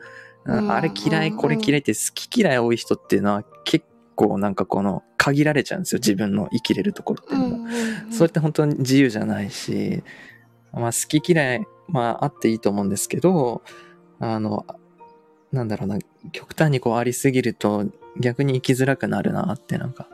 [0.47, 1.37] うんあれ嫌い、うん。
[1.39, 7.57] これ嫌いって好き嫌い多い人っていうのは結構なんかこの限られちゃうんですよ、自分の生きれるところっていうのが。
[7.57, 10.03] うんそれって本当に自由じゃないし、
[10.73, 13.63] まあ好き嫌い、まああっていいと思うんですけど、
[14.21, 14.67] あの、
[15.53, 15.99] なんだろうな、
[16.33, 17.87] 極端にこうありすぎると
[18.21, 20.09] 逆に生きづらくなるなってなんか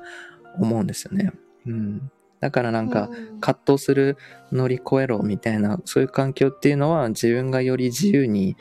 [0.59, 1.32] 思うんですよね。
[1.66, 2.11] うん。
[2.40, 4.18] だからなんか、うん葛藤する
[4.53, 8.55] 乗り越えろみたいなそういう環境っていうのは自分がより自由に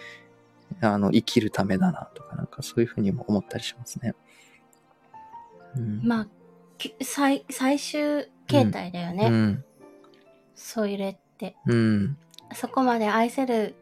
[0.80, 4.14] あの生きるためだなとかなんかそういうふうにも思ったりしますね。
[5.76, 6.28] うん、まあ、
[6.78, 9.28] き最、最終形態だよね。
[9.28, 9.64] うん
[10.56, 11.56] そういうれって。
[11.66, 12.18] うん
[12.54, 13.76] そこまで愛せる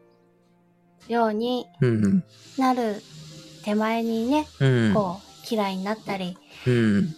[1.08, 2.24] ようにうん
[2.58, 2.96] なる
[3.64, 6.36] 手前にね、うんこう、嫌いになったり、
[6.66, 7.14] うん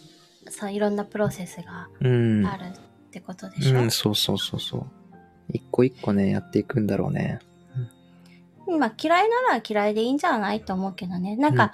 [0.49, 2.71] そういろんなプロセスがうんあるっ
[3.11, 3.81] てことでしょ？
[3.81, 4.87] うんそうそうそうそう
[5.53, 7.41] 一個一個ねやっていくんだろうね。
[8.79, 11.35] まあ嫌いなら嫌いでいいんじゃないと思うけどね。
[11.37, 11.73] なんか、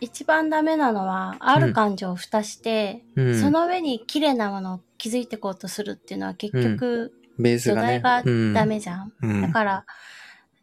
[0.00, 8.00] 一番ダメなのは、ある感情を蓋して、うん、その上に綺麗なものを築いていこうとするっていうのは結局、土ベースがね。
[8.00, 9.12] 台がうんダメじゃん。
[9.22, 9.42] うん。
[9.42, 9.86] だから、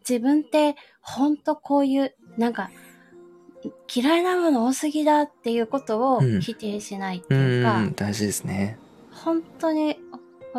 [0.07, 2.69] 自分って、ほんとこういう、なんか、
[3.93, 6.41] 嫌いなもの多すぎだっていうことをうん。
[6.41, 7.93] 否定しないってういうか、ん。
[7.93, 8.77] 大事ですね。
[9.11, 9.97] 本当に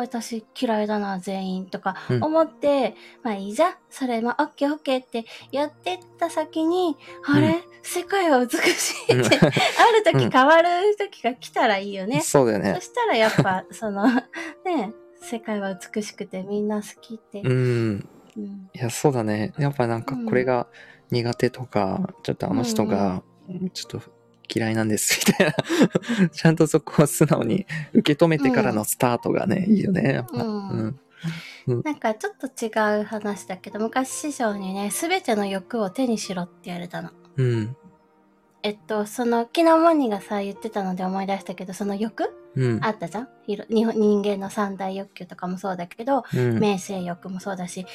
[0.01, 2.23] 私嫌いだな全員とかうん。
[2.23, 6.95] 思って、まあいいじゃんそれまあオッケーオッケーってやってった先に、
[7.25, 7.61] あれ？
[7.81, 12.21] 世界は美しいって、 ある時変わる時が来たらいいよね。
[12.21, 12.73] そうだよね。
[12.75, 12.81] そ。
[12.81, 14.05] したらやっぱその
[14.65, 18.09] ね世界は美しくてみんな好きって、うん。
[18.37, 18.43] うん。
[18.43, 19.53] いや、そうだね。
[19.57, 20.67] やっぱなんかこれが
[21.11, 23.23] 苦手とか、ちょっとあの人が、
[23.73, 24.01] ちょっと
[24.53, 26.29] 嫌いなんです、みたいな。
[26.29, 30.13] ちゃんとそこは素直に受け止めてからのスタートがね、いいよね。
[30.13, 30.43] やっぱ。
[30.43, 30.99] うん
[31.67, 31.81] うん。
[31.83, 32.69] なんかちょっと違
[33.01, 37.09] う話だけど昔師匠にね全ての欲を手にしろって言われたの。
[37.35, 37.75] うん。
[38.63, 42.79] えっと、その、昨日モニがさ、言ってたので思い出したけど、その欲うん。
[42.83, 43.29] あったじゃん？
[43.47, 46.59] 人間の三大欲求とかもそうだけど、うん。
[46.59, 47.85] 名声欲もそうだし、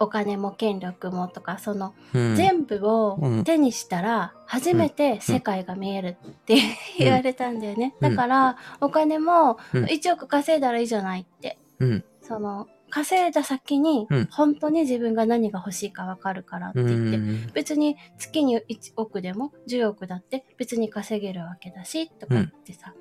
[0.00, 6.56] お金も権力もとか、その、うん全部をうん手にしたら、初めて世界が見えるって
[6.98, 7.94] 言われたんだよね。
[8.00, 11.58] うんだから、お金もうん1億稼いだらいいじゃないって。
[11.78, 12.04] うん。
[12.22, 17.52] その、稼いだ先にうん、本当に自分が何が欲しいかわかるからってう言って、ん。
[17.52, 22.94] 別に月に1億でも10億だって別に稼げるわけだしとかってさ、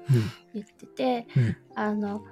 [0.54, 1.58] 言っててうん。
[1.76, 2.24] あの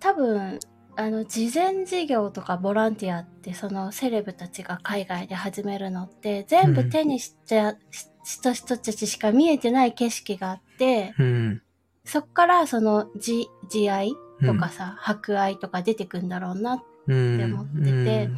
[0.00, 0.58] 多分
[0.94, 11.62] あの慈善事業とかボランティアってそのセレブたちが海外で始めるのって全部手にしちゃ、しした人たちしか見えてない景色があってうん。
[12.04, 14.12] そっからその慈慈愛
[14.44, 17.34] とかさ、博愛とか出てくんだろうなうん。
[17.36, 18.30] って思ってて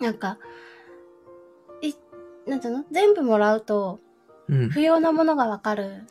[0.00, 0.38] なんか
[1.82, 1.92] い
[2.48, 2.84] なんていうの？
[2.90, 4.00] 全部もらうと
[4.48, 4.68] うん。
[4.70, 6.04] 不要なものがわかる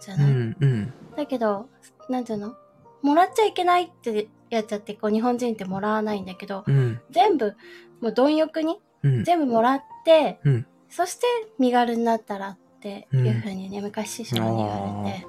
[0.00, 0.56] じゃうない、ん。
[0.60, 0.92] うん。
[1.16, 1.68] だけど
[2.08, 2.54] なんていうの？
[3.02, 7.00] もらっちゃいけないってやっちゃって、こう日本人ってもらわないんだけど、うん。
[7.10, 7.56] 全部、
[8.00, 9.24] もう貪欲にうん。
[9.24, 10.66] 全部もらって、うん。
[10.88, 11.26] そして
[11.58, 15.26] 身軽になったらっていうふうにね、昔師匠に言われて。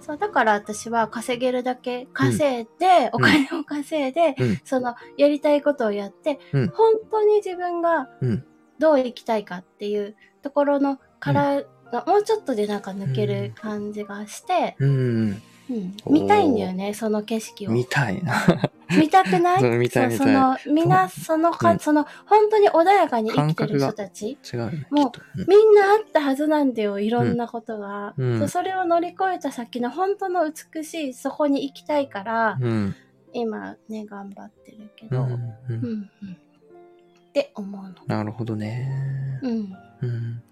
[0.00, 4.60] そう、だから私は稼げるだけ稼いで、お金を稼いで、うん。
[4.64, 6.68] その、やりたいことをやって、うん。
[6.68, 8.44] 本当に自分がうん。
[8.78, 14.76] どう生きたいかっていうところのからが、もうちょっとでなんか抜ける感じがして、
[15.68, 15.96] うん。
[16.12, 17.70] 見たいんだよね、その景色を。
[17.70, 18.34] 見たいな。
[18.96, 19.62] 見たくない？
[19.78, 24.86] 見たい見たいその、みんな、そのか、うんその、本当に穏やかに生きてる人たち、違うよね。
[24.90, 28.14] もううんみんなあったはずなんだよ、いろんなことが。
[28.16, 32.94] うんそれを乗り越えた先の本当の美しい、そこに行きたいから、うん。
[33.32, 35.32] 今ね、頑張ってるけど、うん。
[35.68, 36.10] うん。
[37.28, 37.94] って思うの。
[38.06, 39.40] なるほどね。
[39.42, 39.72] うん。
[40.00, 40.42] うん。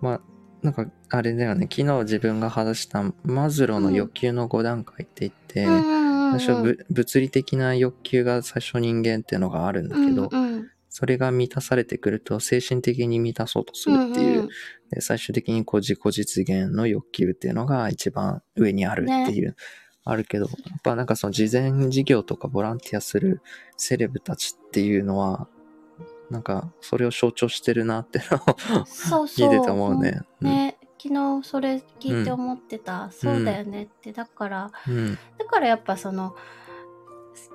[0.00, 0.20] まあ、
[0.62, 1.68] なんか、あれだよね。
[1.70, 10.70] 昨日自分が話したマズローの欲求の5段階って言って、うん最初ぶ物理的な欲求が最初人間っていうのがあるんだけど、うんうん。
[10.90, 14.48] それが満たされてくると精神的に満たそうとするっていう、んん。
[14.90, 19.56] で最終的にこう自己実現の欲求っていうのが一番上にあるっていう、
[20.04, 23.42] あるけど、やっぱなんかその慈善事業とかボランティアする
[23.76, 25.48] セレブたちっていうのは、
[26.30, 29.48] なんかそれを象徴してるなってのをそうそう。
[29.50, 30.20] 聞いてて思うね。
[30.40, 33.10] ね、昨日それ聞いて思ってた。
[33.10, 34.12] そうだよねって。
[34.12, 35.18] だから、うん。
[35.38, 36.34] だからやっぱその、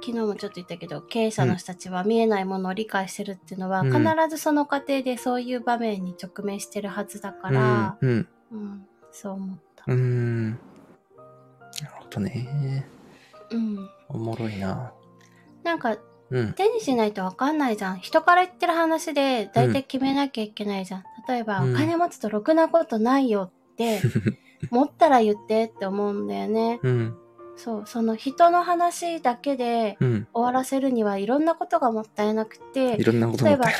[0.01, 7.53] 昨日もちょっと言ったけど、経営者の人たちは見えないものを理解してるっていうのは、うん必ずその過程でそういう場面に直面してるはずだかうん。
[7.53, 8.27] ら、うん。
[8.51, 9.83] うん、そう思った。
[9.87, 10.51] うん。
[10.51, 10.59] なる
[11.99, 12.87] ほどね。
[13.51, 13.89] うん。
[14.09, 14.93] おもろいな。
[15.63, 15.97] なんか、
[16.33, 16.53] うん。
[16.53, 17.99] 手にしないとわかんないじゃん。
[17.99, 21.03] 人から言ってる話で大体決めなきゃいけないじゃん。
[21.27, 24.01] 例えば、うんお金持つとろくなことないよって、
[24.71, 26.79] 持ったら言ってって思うんだよね。
[26.81, 27.17] うん。
[27.55, 30.27] そう、その人の話だけでうん。
[30.33, 33.73] 終わらせるにはいろんなことがもったいなくてい、ろんなこともったい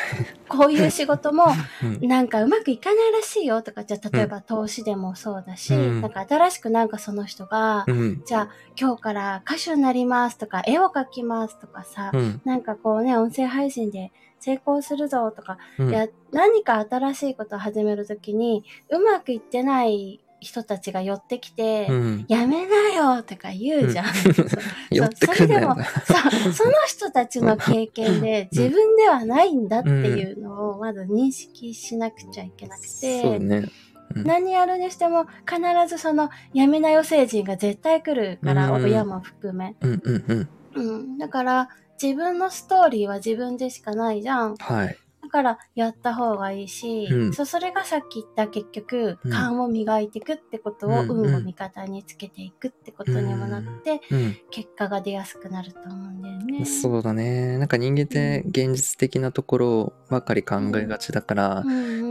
[0.48, 1.46] こういう仕事も
[2.02, 8.24] なんかうまくいかないらしいよとか、じゃあ例えば投資でもそうだし、うんなんか新しくなんかその人が、うん。
[8.26, 8.50] じゃあ
[8.80, 12.42] 今日から歌手になりますとか、絵を描きますとかさ、うん。
[12.46, 15.90] なんかこうね、音声配信で成功するぞとか、うん。
[15.90, 22.26] いや、何か新しいことを始めるときに、うまくいってない人たちが寄ってきて、うん。
[22.28, 24.06] やめなよとか言うじゃん。
[24.14, 33.58] それでもさ、その人たちの経験で自分ではないんだっていうのをまず認識しなくちゃいけなくて、ね。
[33.58, 33.72] うん
[34.16, 39.76] 何やるにしても必ずそのやめなよ星人が絶対来るから、うん親も含め。
[39.82, 41.18] うん。
[41.18, 41.70] だから
[42.02, 44.56] 自分のストーリーは自分でしかないじゃん。
[44.58, 44.98] はい。
[45.34, 54.38] だからやった方がいいし、うんそうそれがさっき言った結局、うん勘を磨いていくってことを、うん運を味方につけていくってことにもなって、うん。
[54.52, 56.66] 結果が出やすくなると思うんだよね。
[56.66, 57.58] そうだね。
[57.58, 61.64] なんか人間って現実的なところばかり考えがちだから、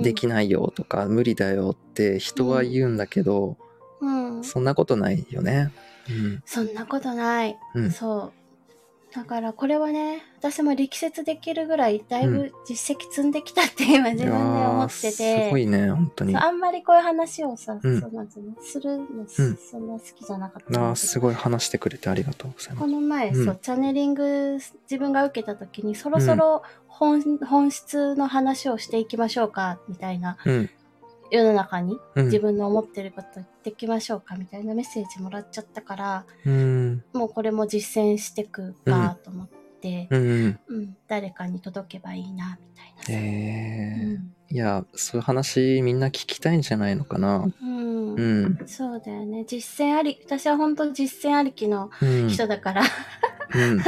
[0.03, 3.57] できないよとか無理だよって人は言うんだけど、
[4.01, 5.73] うん、そんなことないよね。
[6.11, 6.43] うん。
[6.45, 7.57] そんなことない。
[7.77, 8.42] うんそう。
[9.15, 15.45] だからこれはね、私も力説できるぐらいだいぶ実績積んできたって今自分で思っていやーて。
[15.47, 16.37] すごいね、本当に。
[16.37, 20.81] あんまりこういう話をさ、うんそうなんつうのするの、うんそんな好きじゃなかったんだけど。
[20.81, 22.81] ーすごい話してくれてありがとうございます。
[22.81, 24.59] この前、うんそう、チャネリング
[24.91, 30.71] 自分が受けた時に、そろそろ本,、本質の話をしていきましょうか、みたいな、うん。
[31.33, 32.25] 世の中にうん。
[32.27, 37.05] 自分の思ってること言っていきましょうか、みたいなメッセージもらっちゃったから、うん。
[37.15, 39.49] もうこれも実践してくかと思っ
[39.81, 40.61] て、うん。
[40.69, 43.13] うん、誰かに届けばいいな、みたいなさ。
[43.13, 44.19] え
[44.51, 47.51] いや、そういう話みんな聞きたいんじゃないのかな。
[47.63, 48.59] うんうん。
[48.67, 49.47] そうだよね。
[49.47, 52.29] 実践あり、私は本当実践ありきのうん。
[52.29, 52.83] 人だから、
[53.55, 53.81] うん。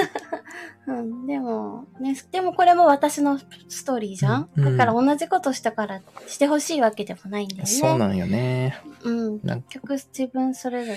[0.87, 7.67] うん、でも、ね、でもこれも私のストーリーじゃん、うんだから同じことしたからしてほしいわけでもないんだよね。
[7.67, 8.79] そうなんよね。
[9.03, 9.41] うん。
[9.41, 10.93] 結局自分それぞ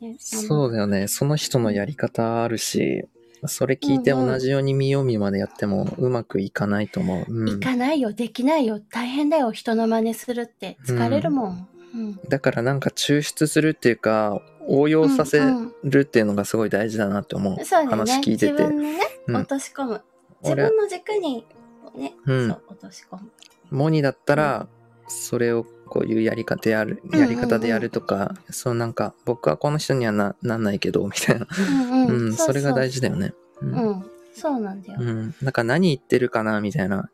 [0.00, 0.12] れね。
[0.12, 1.08] ねそうだよね。
[1.08, 3.08] その人のやり方あるし、
[3.46, 7.32] それ聞いて同じように見よう見までやってもうまくいかないと思う。
[7.32, 10.76] うん行かないよ、できないよ、大変だよ、人の真似するって。
[10.84, 11.68] 疲れるもん。
[11.94, 12.20] うん。
[12.28, 17.56] だからなんか抽出するっていうか、応用させうんるっていうのがすごい大事だなって思う。
[17.64, 20.02] 話聞いてて自分のね、うん落とし込む。
[20.42, 21.46] 自俺分の軸に、
[21.96, 23.30] ね、うん落とし込む。
[23.70, 24.68] モニだったら、
[25.08, 31.46] それをこういうやり方やる、やり方でやるとか、そうなんか、僕はこの人にはななんないけど、みたいな。
[32.08, 32.34] うん。
[32.34, 33.34] それが大事事だよね。
[33.60, 34.04] うんうん。
[34.34, 34.98] そうなんだよ。
[35.00, 35.34] うん。
[35.42, 37.10] なんか何言ってるかなみたいな、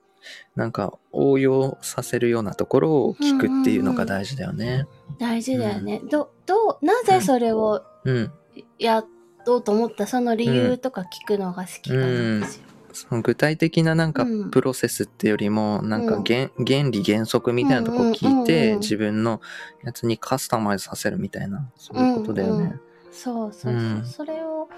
[0.57, 4.87] なんか応用させるようなところを聞くっていうのが大事だよね。
[5.19, 6.01] 大事だよね。
[6.11, 8.33] ど、どう、なぜそれをうん。
[8.79, 9.07] やっ
[9.47, 12.65] おうと思ったその理由とか聞くのが好きかなんですよ。
[12.93, 19.41] その具体的ななんかうんプロセスってよりも、なんかうん原原理原則みたいなとこ聞いうんうんうんて、うん自分の
[19.83, 22.77] やつにカスタマイズさせるみたいな、そういうことだよね。
[23.11, 23.73] そうそうそう。
[23.73, 24.69] うんそれを、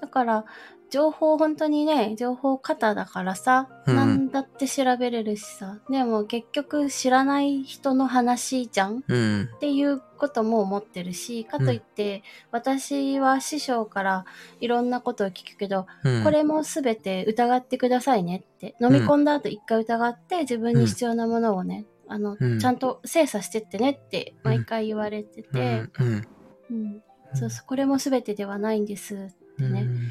[0.00, 0.44] だから、
[0.90, 3.96] 情報本当にね、情報型だからさ、うん。
[3.96, 9.48] 何だって調べれるしさ、でも結局知らない人の話じゃんうん。
[9.54, 14.24] っていうことも思ってるし、かといって、私は師匠から
[14.60, 16.24] いろんなことを聞くけど、うん。
[16.24, 22.58] これもすべて疑ってくださいねって、飲み込んだ後一回疑って自分に必要なものをね、あの、うん。
[22.58, 25.92] ちゃんと精査してってねって毎回言われてうて、ん。
[26.00, 26.28] うん。
[26.70, 27.02] うん。
[27.34, 29.18] そうそう、これもすべてではないんですっ
[29.56, 30.10] てね、うん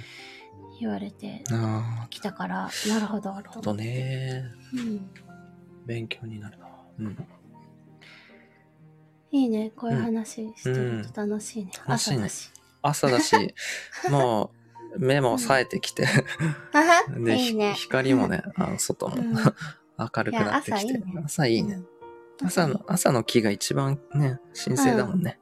[0.79, 4.45] 言われてあきたから、なるほど、あ、なるほどね。
[4.73, 5.09] うん。
[5.85, 6.67] 勉強になるな。
[6.99, 7.17] うん。
[9.31, 11.71] いいね、こういう話してると楽しいね。
[11.87, 12.51] 楽しいね朝だし。
[12.81, 13.55] 朝だし、
[14.09, 14.51] も
[14.95, 16.07] う目も冴えてきて、
[17.17, 17.73] で、 いいね。
[17.73, 21.81] ひ光もね、あの外もうん 明るくなってきて、いや朝いいね朝いいね。
[22.43, 25.39] 朝の、朝の木が一番ね、神聖だもんね。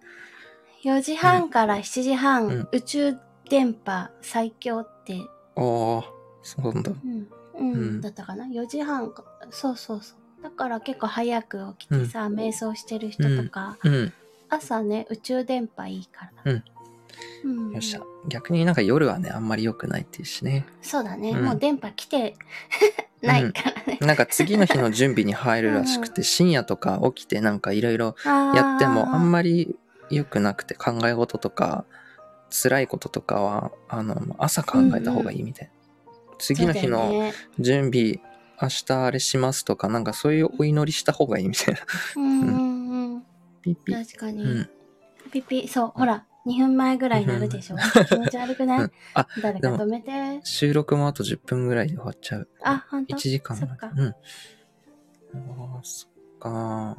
[0.84, 3.18] 4時半から7時半、うん宇宙
[3.50, 5.22] 電波最強って、
[5.56, 6.04] おー、
[6.44, 6.92] そうなんだ。
[6.92, 7.28] うん、
[7.60, 9.24] うんうんだったかな ?4 時半か。
[9.52, 10.44] そうそうそう。
[10.44, 14.14] だから結構早く起きてさ、瞑想してる人とか、うん。
[14.50, 16.52] 朝ね、宇宙電波いいから。
[16.52, 16.64] うん。
[17.44, 18.02] うん、よっしゃ。
[18.28, 20.66] 逆になんか夜はね、あんまり良くないっていうしね。
[20.82, 22.36] そうだね、うんもう電波来て
[23.22, 23.98] ないからね。
[24.02, 29.76] なんか次の日の準備に入るらしくて、深夜とか起きてなんかいろいろややってもあんままり
[30.10, 31.86] 良くなくて考え事とか
[32.50, 35.74] 辛いこととかはあの朝考えた方がいいみたいな、
[36.38, 38.20] 次の日の準備
[38.62, 41.80] 明日あれしますとかなんかそういうお祈りした方がいいみたいな。
[42.16, 43.24] うんうんうん。
[43.62, 43.94] ピッピ。
[43.94, 44.44] ッ確かに。
[44.44, 44.70] うん。
[45.32, 47.76] ピピ、そう、ほら、2分前ぐらいになるでしょ。
[48.08, 48.92] 気持ち悪くない、うん。
[49.14, 50.40] あ誰か止めて。
[50.44, 52.50] 収録もあと10分ぐらいで終わっちゃう。
[52.64, 53.92] あ、ほんと1時間そっか。
[53.96, 54.08] うん。
[54.08, 56.98] あーそっか。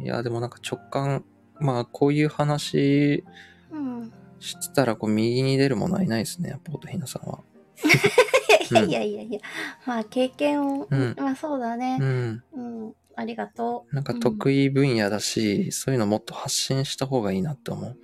[0.00, 1.24] いやでもなんか直感
[1.58, 3.24] まあこういう話
[3.70, 4.12] うん。
[4.40, 7.40] してたらこう右に出るものはいないですねポートひなさんは
[8.86, 9.40] いやいやいや
[9.86, 12.04] まあ経験を、うんまあそうだねう。
[12.04, 12.94] んうん。
[13.18, 17.98] ありがとなんか得意分野だし、そういうのもっと発信した方がいいなって思う。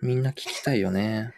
[0.00, 1.34] みんな聞きたいよね。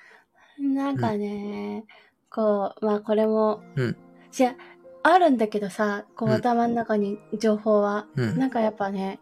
[0.61, 0.63] う。
[0.63, 1.85] なんかね、
[2.31, 3.97] こう、まあこれも、うん
[4.31, 4.55] じゃ
[5.03, 8.39] あるんだけどさ、こううん頭の中に情報は、うん。
[8.39, 9.19] なんかやっぱね、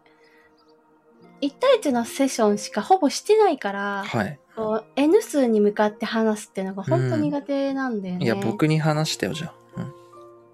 [1.41, 4.39] 1対1のセッションしかほぼしてないから、はい。
[4.55, 8.25] こう N 数に向かって話すっていうのが本当苦手なんだよね。
[8.25, 9.81] いや、僕に話してよ、じゃあ。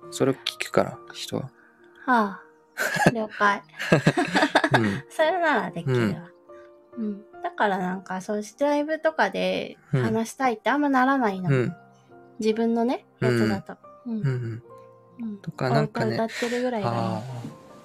[0.04, 0.14] うん。
[0.14, 1.52] それを聞くから、人は。
[2.06, 2.42] は
[3.06, 3.62] あ、了解。
[4.74, 5.04] うん。
[5.10, 6.30] それならできるわ。
[6.98, 7.22] うん。
[7.44, 11.50] だからなんか、そうしてライブとかでうん話したいってあんまならないの。
[11.50, 11.76] うん。
[12.40, 13.78] 自分のね、やつだと。
[14.08, 14.14] うん。
[14.14, 14.26] うん。
[14.26, 14.64] うん。
[15.20, 16.96] うんとかなんかねお歌歌ってるぐらいがいい。
[16.96, 17.22] ああ。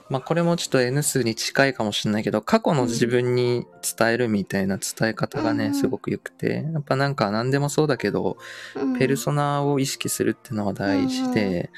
[0.08, 3.66] まあこれもちょっと N 数に近いかもしれないけど、過去の自分に
[3.98, 5.74] 伝えるみたいな伝え方がね、うん。
[5.74, 8.36] すごく良くて、やっぱなんか何でもそうだけど、
[8.76, 8.98] うん。
[8.98, 11.70] ペルソナを意識するっていうのは大事で、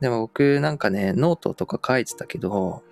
[0.00, 2.82] でも僕なんかね、ノートとか書いてたけど。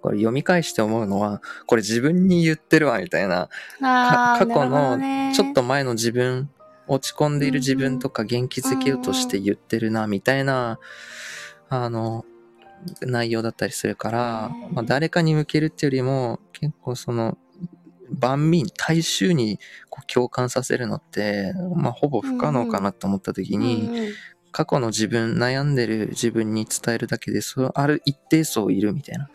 [0.00, 3.48] これ読み返して思うのは、これ自分に言ってるわ、みたいな。
[3.80, 5.32] 過去のね。
[5.34, 6.48] ちょっと前の自分、
[6.86, 10.78] 落ち込んでいる自分とか元気づけようとして言ってるな、みたいな、
[11.68, 12.24] あの、
[13.02, 17.36] 内容だったりするからまあ、誰かに向けるっていうよりも、結構その、
[18.10, 19.58] 万民、大衆に
[19.90, 24.12] こう共感させるのって、まあ、ほぼ不可能かなと思った時に、うんうん
[24.50, 29.28] 過去の自分、悩んでる自分に伝えるだけで、そある一定層いるみたいな。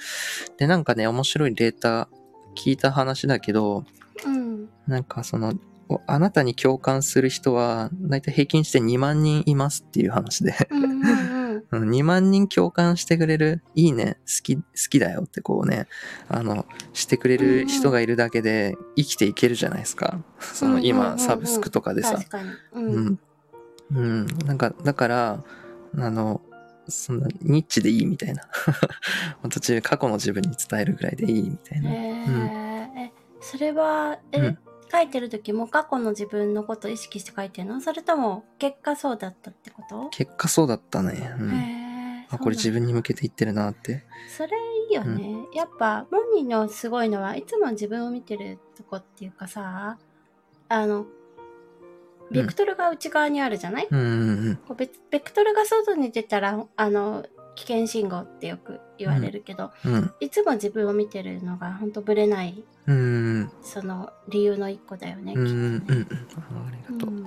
[0.57, 2.09] で、なんかね、面白いデータ
[2.55, 3.85] 聞いた話だけど、
[4.25, 4.69] うん。
[4.87, 5.53] なんかその、
[5.89, 11.42] おあなたに共感する人は、だいたい平均して2万人いますっていう話で、うんうんうん。
[11.71, 15.87] うん2万人共感してくれる、いいね、好き、好きだよってこうね、
[16.29, 20.19] あの、してくれる人がいるだけで生きていけるじゃないですか。
[20.39, 22.19] そのうんうんうん今、うんサブスクとかでさ。
[22.73, 22.79] う。
[22.79, 23.19] うんん。
[23.91, 24.25] うん。
[24.45, 25.43] なんか、だから、
[25.97, 26.41] あの、
[26.87, 28.43] そんな、ニッチでいいみたいな。
[29.49, 31.89] 途中過去の自分に伝えるぐらいでいいみたいな。
[31.89, 34.57] へーえ、それは、え、うん
[34.93, 37.81] 書いてる時も過去の自分のことを意識して書いてるの？
[37.81, 41.33] それとも結果そうだったってこと、結果そうだったね。
[41.39, 41.51] うん。
[41.51, 41.79] へ
[42.21, 42.27] え。
[42.29, 44.05] あ、これ自分に向けて言ってるなって。
[44.37, 44.51] それ
[44.89, 45.35] いいよね。
[45.53, 49.97] やっぱ、モニのすごいのは、いつも自分を見てるとこっていうかさ、
[50.69, 51.05] あの、
[52.31, 54.03] ベクトルが内側にあるじゃない、うんう
[54.51, 57.25] んこうベベクトルが外に出たら、あの、
[57.55, 60.13] 危険信号ってよく言われるけど、うん。
[60.19, 63.51] いつも自分を見てるのが本当ぶれないうん。
[63.61, 65.33] その理由の一個だよね。
[65.35, 65.47] うん。
[65.47, 65.53] うん。
[65.53, 65.81] うん。
[65.81, 67.09] きっとねありがとう。
[67.09, 67.25] うん。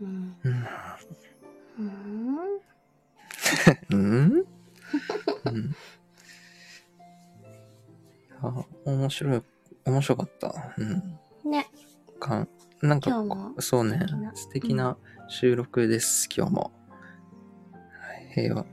[0.00, 0.66] うんうん。
[1.78, 2.64] うん
[3.90, 4.44] うん。
[5.44, 5.76] うん。
[8.42, 9.42] あ、 面白い。
[9.84, 10.54] 面白かった。
[10.78, 11.50] うん。
[11.50, 11.66] ね
[12.18, 12.46] か
[12.80, 13.10] なんか
[13.58, 14.00] そうね
[14.34, 14.96] 素敵な
[15.28, 16.72] 収録です、今日も。
[18.34, 18.64] はい平和。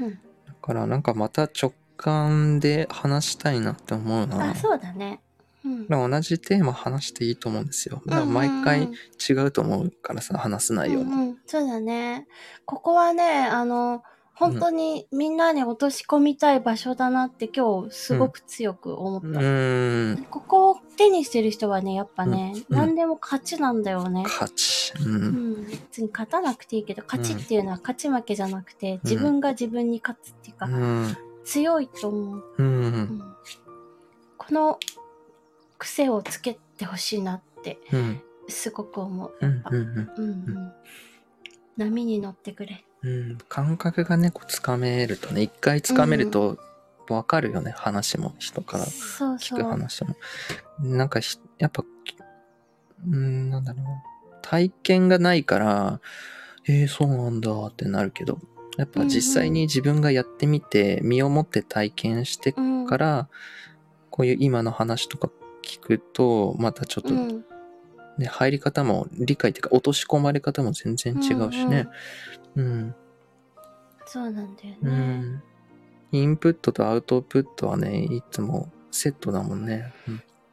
[0.00, 0.06] うん。
[0.06, 4.50] うんだからなんかまた直感で話したいなって思うな。
[4.50, 5.20] あそうだね。
[5.64, 8.02] うんまあ同じテーマ話していいと思うんですよ。
[8.06, 8.90] だから毎回
[9.28, 11.12] 違うと思うからさ、話す内容も。
[11.12, 12.26] うんうん、そうだね。
[12.64, 14.02] ここはね、あの、
[14.36, 19.28] 本当にみんなに落とし込みたい場所だなって今日すごく強く思った。
[19.28, 20.24] うーん。
[20.24, 24.24] ここを手にしてる人はね、やっぱね、うん何でも勝ちなんだよね。
[24.24, 24.92] 勝ち。
[25.00, 25.04] う。
[25.04, 25.45] うんん、
[25.96, 31.16] 別に勝たなくていいけど、勝ちっていうのは勝ち負けじゃなくて、自分が自分に勝つっていうか、うん。
[31.44, 32.44] 強いと思う。
[32.58, 32.62] う。
[32.62, 33.34] うんん
[34.36, 34.78] この
[35.78, 38.20] 癖をつけてほしいなってうん。
[38.48, 39.34] すごく思う。
[39.40, 39.62] うん。
[39.64, 40.12] うん。
[40.16, 40.72] うんうん。
[41.78, 42.84] 波に乗ってくれ。
[43.02, 43.38] うん。
[43.48, 46.58] 感覚がね、こう、つかめるとね、一回つかめると、
[47.08, 49.70] わかるよね、話も、人からそうそ聞くう。
[49.70, 50.14] 話も。
[50.80, 51.84] なんかひ、やっぱ、
[53.06, 54.02] うん、なんだろうな。
[54.48, 56.00] 体験がないから、
[56.68, 58.38] えー、そうなんだってなるけど、
[58.78, 63.28] やっぱ実際に自分がやってみて、身をもって体験してうんから、
[64.10, 65.30] こういう今の話とか
[65.64, 67.44] 聞くと、またちょっとうん
[68.18, 71.88] ね、入り方も、理解っていうか、落とし込まれ方も全然違うしね。
[72.54, 72.94] うん。
[74.06, 74.92] そうなんだようね。
[74.92, 75.42] ん。
[76.12, 79.92] インプットとアウトプットはね、いつもセットだもんね。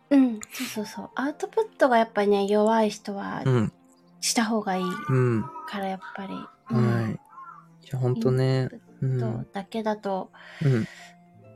[0.09, 1.09] うん、そうそうそう。
[1.15, 3.73] アウトプットがやっぱりね、弱い人はうん。
[4.23, 5.43] した方がいいうん。
[5.67, 6.33] から、やっぱり。
[6.65, 7.13] はい。
[7.13, 7.17] い
[7.91, 8.69] や、ほんとね。
[9.01, 9.47] ううんん。
[9.51, 10.31] だけだと、
[10.63, 10.87] うん。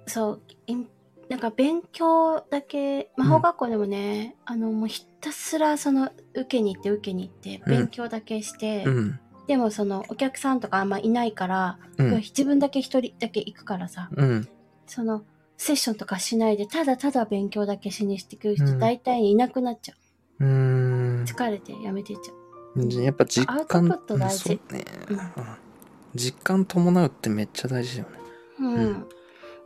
[0.05, 0.89] そう、イン
[1.29, 9.19] なんか勉強だけ、魔法学校でもね、あの、もうひたすらその、受けに行って受けに行って、うん勉強だけして、うん。
[9.47, 12.15] でもその、お客さんとかあんまいないから、うん。
[12.17, 14.47] 自分だけ一人だけ行くからさ、うん。
[14.87, 15.23] その、
[15.55, 19.97] セッションとかしないで、ただただ勉強だけしにしてくる人、うん大体いなくなっちゃう。
[20.39, 22.46] 疲れてやめてっちゃう。
[23.03, 23.87] やっぱ実感、
[24.29, 25.23] そうね、うんうん
[26.15, 28.17] 実感伴うってめっちゃ大事だよね。
[28.59, 28.75] うん。
[28.75, 29.05] うん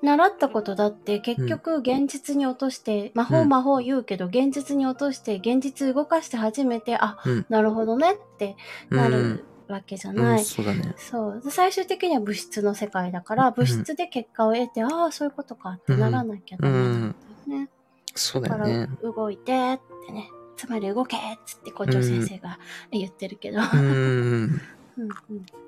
[0.04, 8.56] 習ったことだって結局現実に落として、魔法うん魔法言うけど、現実に落として現実動かして初めて、あ、うんなるほどねって
[8.90, 10.18] なるわけじゃうん。
[10.18, 10.40] ない。
[10.40, 10.96] うん、そうだね。
[10.98, 11.42] そう。
[11.44, 17.16] で最終的には物質の世界だから、物質で結果を得て、ああ、そういうことかってならなきゃダメなん
[17.48, 17.70] だよね。
[18.16, 18.98] そうだだから、よね。
[19.04, 20.32] 動いてってね。
[20.62, 22.60] つまり動けっつって校長先生が
[22.92, 23.58] 言ってるけど。
[23.58, 23.82] うーん。
[24.96, 25.12] うんうん。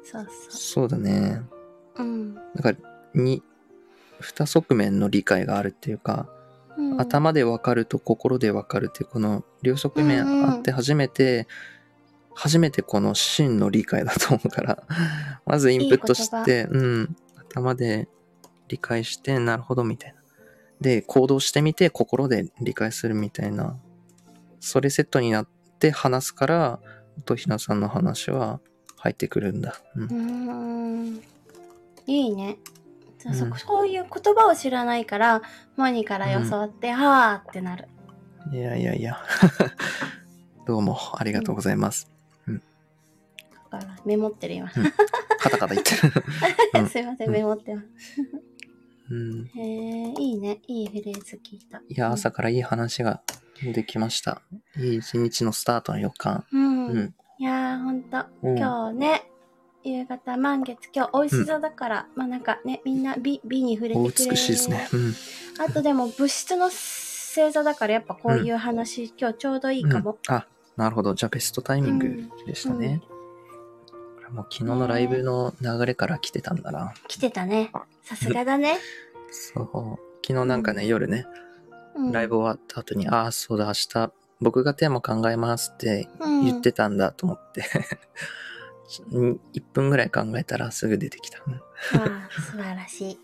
[0.03, 1.41] そうそそうだね。
[1.95, 2.03] う。
[2.03, 2.35] うん。
[2.35, 2.73] なんか、
[3.15, 3.41] に、
[4.19, 6.29] 二側面の理解があるっていうか、
[6.77, 11.47] うん、頭でわかると心でわかるっていうこの両側面あって初めて、
[12.35, 14.83] 初めてこの真の理解だと思うから、
[15.47, 17.15] まずインプットして、うん、
[17.49, 18.07] 頭で
[18.67, 20.21] 理解して、なるほどみたいな。
[20.81, 23.75] で、行動してみて心で理解するみたいな。
[24.63, 25.47] それセットになっ
[25.79, 26.79] て話すから、
[27.25, 28.61] とひなさんの話は
[28.97, 29.75] 入ってくるんだ。
[29.95, 31.21] うんうーん
[32.07, 32.57] いいね。
[33.19, 35.41] そうんそそういう言葉を知らないから、
[35.75, 37.89] モニから教わって、はーってなる。
[38.53, 39.17] いやいやいや。
[40.65, 42.09] どうもありがとうございます。
[43.69, 44.71] だからメモってる今。
[45.39, 46.13] カタカタ言ってる。
[46.79, 47.87] うんすいません、うんメモってます。
[49.09, 50.59] うん、へえ、いいね。
[50.67, 51.79] いいフレーズ聞いた。
[51.79, 53.21] いや、朝からいい話が
[53.71, 54.41] できました。
[54.77, 56.45] いい一日のスタートの予感。
[56.51, 56.87] うん。
[56.87, 58.25] うんいやー、ほんと。
[58.43, 59.29] うん今日ね、
[59.83, 64.31] 夕方満月、今日美味しそうだから、まあなんかね、みんな美、美に触れておくれる。
[64.31, 64.87] 美しいですね。
[64.93, 65.13] うん。
[65.59, 70.17] あとでも物質の星座だからやっぱこういう話、今日ちょうどいいかも。
[70.29, 70.47] うんあ、
[70.77, 71.15] なるほど。
[71.15, 73.01] じゃあベストタイミングでしたね。
[74.31, 76.93] もう昨日のライブの流れから来てたんだな。
[77.07, 77.71] 来てたね。
[78.03, 78.77] さすがだね。
[79.31, 79.67] そう。
[80.25, 81.25] 昨日なんかね、夜ね、
[81.95, 87.63] うんライブ終わった後に、ああ、そうだ、明日、僕がテーマ考えますって言ってたんだと思って、
[89.11, 89.37] 1
[89.73, 91.39] 分ぐらい考えたらすぐ出てきた。
[91.45, 91.59] うんあ
[92.29, 93.19] あ、素晴らしい。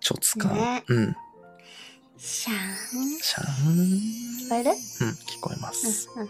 [0.00, 0.48] ちょつか。
[0.50, 1.16] ねうん。
[2.16, 2.56] シャー
[2.98, 3.18] ン。
[3.18, 3.74] シャーン。
[4.46, 4.70] 聞こえる？
[4.70, 6.08] うん、聞こえます。
[6.16, 6.28] うんうん。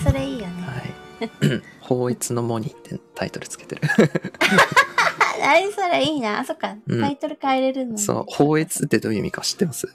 [0.04, 0.62] それいいよね。
[0.62, 0.89] はい。
[1.80, 3.82] 法一のモニってタイトルつけてる。
[3.88, 6.40] あ、何それいいな。
[6.40, 6.76] あ、そっか。
[6.86, 9.88] うんタイトル変えれるの、ねそう、法越ってどういう意味か知ってます？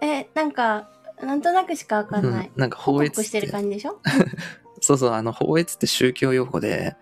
[0.00, 0.88] え、なんか、
[1.22, 2.50] なんとなくしかわかんない。
[2.54, 4.00] うん、なんか報法越っ告してるて、感じでしょ？
[4.80, 6.96] そうそう、あの、法越って宗教用語で、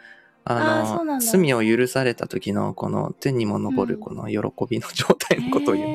[0.44, 4.36] ああの、罪を許された時のこの天にも昇るうんこの喜
[4.68, 5.88] びの状態のことを言う。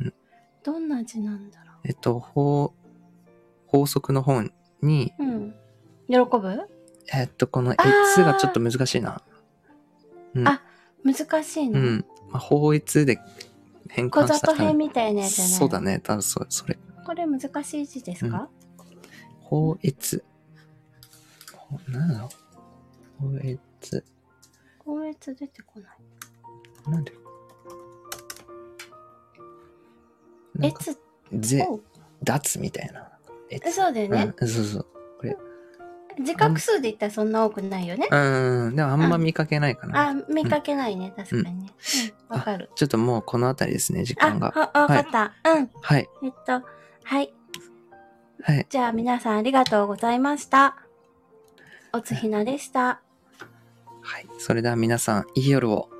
[0.00, 0.12] うん
[0.62, 2.74] どんな字なんだろえっと、法、
[3.66, 5.22] 法則の本に、う。
[5.24, 5.54] うん。
[6.06, 6.68] 喜ぶ？
[7.12, 9.22] えっと、このあー越がちょっと難しいな。
[10.34, 10.48] うん。
[10.48, 10.62] あ
[11.04, 11.80] 難しいうの。
[11.80, 12.04] ん。
[12.30, 13.18] まあ、法越で
[13.88, 16.00] 変小換した里編みたいなやつじゃないそうだね。
[16.00, 16.78] 多分そそれ。
[17.04, 18.48] これ難しい字ですか、
[19.40, 20.22] 法越。
[21.56, 22.28] ほなんだろ
[23.20, 23.30] う？
[23.32, 24.04] 法越。
[24.78, 25.98] 高越出てこない。
[26.88, 27.12] なんで？
[30.54, 30.98] なんか越
[31.32, 31.80] ぜ、お
[32.22, 33.10] 脱みたいな。
[33.50, 34.86] 越そうだよね、うん、そうそう。
[35.18, 35.36] これ。
[36.22, 38.08] 字画数で言ったらそんな多くないよね。
[38.10, 40.10] うん、でもあんま見かけないかな。
[40.10, 41.70] あ、見かけないね、確かにね。
[42.30, 42.70] うん、わ、かる。
[42.74, 44.48] ちょっともうこの辺りですね、時あ、間が。
[44.48, 45.32] わわかった。
[45.44, 45.70] うん。
[45.80, 46.08] はい。
[46.22, 46.62] えっと、
[47.04, 47.32] はい。
[48.42, 48.66] はい。
[48.68, 50.76] じゃあ皆さんありがとうございました。
[51.92, 53.00] おつひなでした。
[54.02, 54.26] はい。
[54.38, 55.90] それでは皆さん、いい夜を。